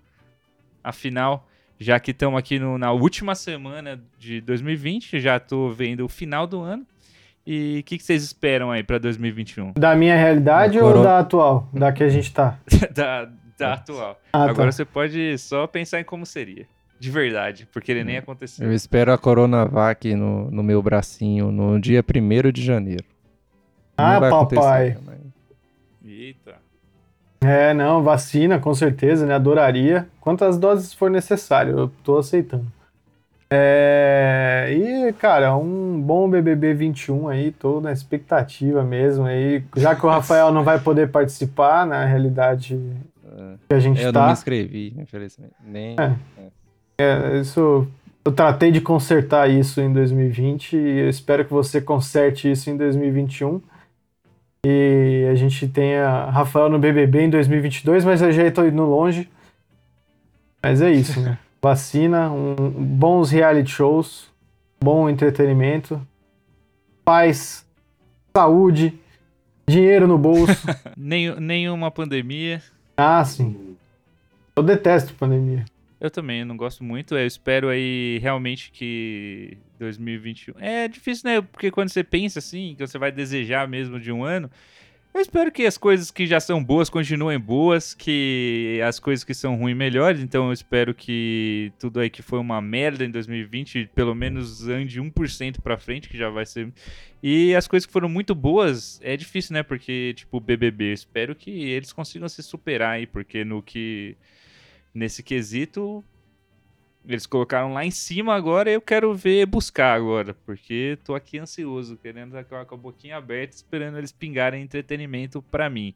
[0.83, 1.47] Afinal,
[1.79, 6.47] já que estamos aqui no- na última semana de 2020, já estou vendo o final
[6.47, 6.85] do ano.
[7.45, 9.73] E o que, que vocês esperam aí para 2021?
[9.73, 11.69] Da minha realidade Da ou da atual?
[11.71, 12.57] Da que a gente tá?
[12.91, 14.19] da, da atual.
[14.33, 14.71] Ah, Agora tá.
[14.71, 16.65] você pode só pensar em como seria.
[16.99, 18.67] De verdade, porque ele nem aconteceu.
[18.67, 23.03] Eu espero a Coronavac no, no meu bracinho no dia 1 de janeiro.
[23.97, 24.97] Não Ah, papai.
[25.05, 25.15] mas-
[26.05, 26.55] Eita.
[27.41, 29.35] É, não, vacina, com certeza, né?
[29.35, 30.07] Adoraria.
[30.21, 32.65] Quantas doses for necessário, eu tô aceitando.
[33.49, 34.67] É...
[34.75, 39.63] E, cara, um bom BBB 21 aí, tô na expectativa mesmo aí.
[39.75, 42.79] Já que o Rafael não vai poder participar, na realidade
[43.67, 44.33] que a gente Eu não me tá.
[44.33, 45.53] inscrevi, infelizmente.
[45.63, 45.95] Nem...
[45.99, 46.13] É.
[46.39, 46.47] É,
[47.41, 47.87] isso
[48.25, 52.75] eu tratei de consertar isso em 2020 e eu espero que você conserte isso em
[52.75, 53.61] 2021.
[54.65, 59.29] E a gente tenha Rafael no BBB em 2022, mas eu já estou indo longe.
[60.59, 61.37] Mas é isso, né?
[61.61, 64.27] Vacina, um, bons reality shows,
[64.83, 66.01] bom entretenimento,
[67.03, 67.63] paz,
[68.35, 68.99] saúde,
[69.67, 70.67] dinheiro no bolso.
[70.97, 72.59] Nem, nenhuma pandemia.
[72.97, 73.77] Ah, sim.
[74.55, 75.63] Eu detesto pandemia.
[75.99, 77.15] Eu também, não gosto muito.
[77.15, 80.55] Eu espero aí realmente que 2021.
[80.59, 81.41] É difícil, né?
[81.41, 84.49] Porque quando você pensa assim, que você vai desejar mesmo de um ano.
[85.15, 89.33] Eu espero que as coisas que já são boas continuem boas, que as coisas que
[89.33, 90.21] são ruins melhores.
[90.21, 94.99] Então eu espero que tudo aí que foi uma merda em 2020, pelo menos ande
[94.99, 96.69] 1% pra frente, que já vai ser.
[97.23, 99.63] E as coisas que foram muito boas, é difícil, né?
[99.63, 104.17] Porque, tipo, BBB, eu espero que eles consigam se superar aí, porque no que
[104.95, 106.03] nesse quesito
[107.07, 111.97] eles colocaram lá em cima agora eu quero ver buscar agora, porque tô aqui ansioso,
[111.97, 115.93] querendo com a boquinha aberta, esperando eles pingarem entretenimento para mim.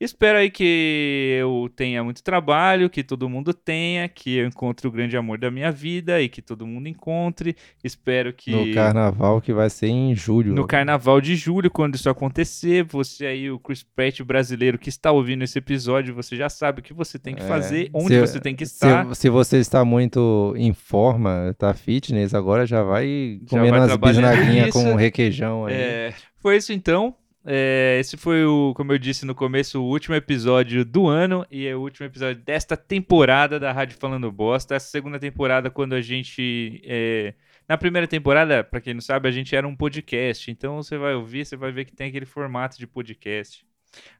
[0.00, 4.90] Espero aí que eu tenha muito trabalho, que todo mundo tenha, que eu encontre o
[4.90, 7.56] grande amor da minha vida e que todo mundo encontre.
[7.82, 10.52] Espero que No carnaval que vai ser em julho.
[10.54, 15.12] no carnaval de julho, quando isso acontecer, você aí, o Chris Pratt brasileiro que está
[15.12, 17.46] ouvindo esse episódio, você já sabe o que você tem que É.
[17.46, 19.06] fazer, onde Se- você tem que estar.
[19.14, 23.80] Se, se você está muito em forma, tá fitness, agora já vai Já comendo vai
[23.80, 25.74] as trabalhando bisnaguinhas com requeijão aí.
[25.74, 27.14] É, foi isso então.
[27.46, 31.66] É, esse foi o, como eu disse no começo, o último episódio do ano e
[31.66, 34.74] é o último episódio desta temporada da Rádio Falando Bosta.
[34.74, 36.80] Essa segunda temporada, quando a gente.
[36.84, 37.34] é,
[37.68, 40.50] na primeira temporada, pra quem não sabe, a gente era um podcast.
[40.50, 43.64] Então você vai ouvir, você vai ver que tem aquele formato de podcast.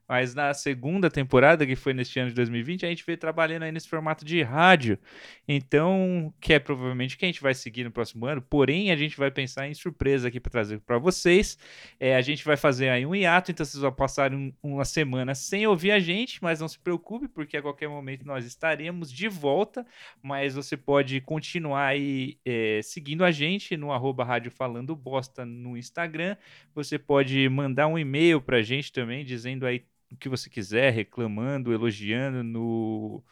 [0.07, 3.71] Mas na segunda temporada, que foi neste ano de 2020, a gente veio trabalhando aí
[3.71, 4.99] nesse formato de rádio.
[5.47, 8.41] Então, que é provavelmente que a gente vai seguir no próximo ano.
[8.41, 11.57] Porém, a gente vai pensar em surpresa aqui para trazer para vocês.
[11.99, 15.33] É, a gente vai fazer aí um hiato, então vocês vão passar um- uma semana
[15.33, 19.27] sem ouvir a gente, mas não se preocupe, porque a qualquer momento nós estaremos de
[19.27, 19.85] volta.
[20.21, 25.77] Mas você pode continuar aí é, seguindo a gente no arroba Rádio Falando Bosta no
[25.77, 26.35] Instagram.
[26.73, 29.83] Você pode mandar um e-mail pra gente também, dizendo aí
[30.15, 33.23] o que você quiser, reclamando, elogiando no.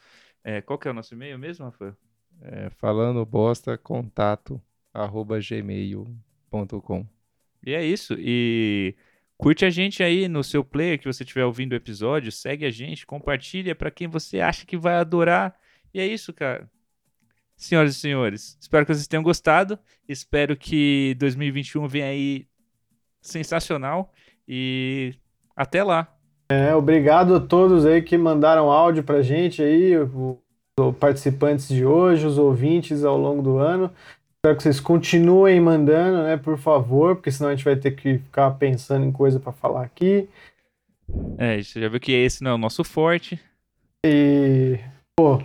[0.42, 1.96] é, qual que é o nosso e-mail mesmo, Rafael?
[2.40, 4.60] É, falando bosta, contato,
[4.92, 7.06] arroba gmail.com.
[7.66, 8.14] E é isso.
[8.18, 8.94] E
[9.36, 12.70] curte a gente aí no seu player que você estiver ouvindo o episódio, segue a
[12.70, 15.58] gente, compartilha pra quem você acha que vai adorar.
[15.92, 16.70] E é isso, cara.
[17.56, 19.78] Senhoras e senhores, espero que vocês tenham gostado.
[20.08, 22.46] Espero que 2021 venha aí
[23.22, 24.12] sensacional
[24.46, 25.14] e
[25.56, 26.13] até lá.
[26.48, 30.36] É, obrigado a todos aí que mandaram áudio pra gente aí, os
[30.98, 33.90] participantes de hoje, os ouvintes ao longo do ano.
[34.36, 38.18] Espero que vocês continuem mandando, né, por favor, porque senão a gente vai ter que
[38.18, 40.28] ficar pensando em coisa pra falar aqui.
[41.38, 43.40] É, você já viu que esse não é o nosso forte.
[44.04, 44.78] E,
[45.16, 45.40] pô,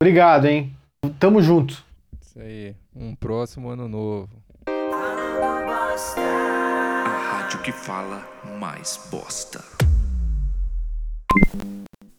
[0.00, 0.72] obrigado, hein?
[1.18, 1.84] Tamo junto.
[2.20, 2.76] Isso aí.
[2.94, 4.30] Um próximo ano novo.
[6.16, 8.24] A rádio que fala
[8.60, 9.87] mais bosta.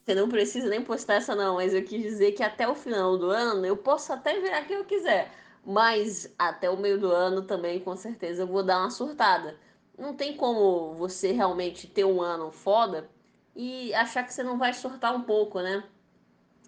[0.09, 3.15] Você não precisa nem postar essa não, mas eu quis dizer que até o final
[3.15, 5.31] do ano eu posso até virar quem eu quiser.
[5.63, 9.55] Mas até o meio do ano também, com certeza, eu vou dar uma surtada.
[9.95, 13.07] Não tem como você realmente ter um ano foda
[13.55, 15.83] e achar que você não vai surtar um pouco, né?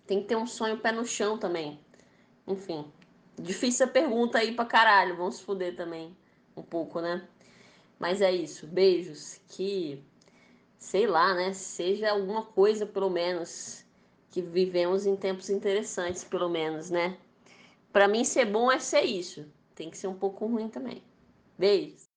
[0.06, 1.80] Tem que ter um sonho pé no chão também.
[2.46, 2.86] Enfim,
[3.40, 5.18] difícil a pergunta aí pra caralho.
[5.18, 6.16] Vamos se fuder também
[6.56, 7.28] um pouco, né?
[7.98, 8.68] Mas é isso.
[8.68, 9.42] Beijos.
[9.50, 10.00] Que
[10.82, 11.54] sei lá, né?
[11.54, 13.86] Seja alguma coisa, pelo menos,
[14.32, 17.18] que vivemos em tempos interessantes, pelo menos, né?
[17.94, 19.52] Pra mim, ser bom é ser isso.
[19.76, 21.04] Tem que ser um pouco ruim também.
[21.58, 22.11] Beijos.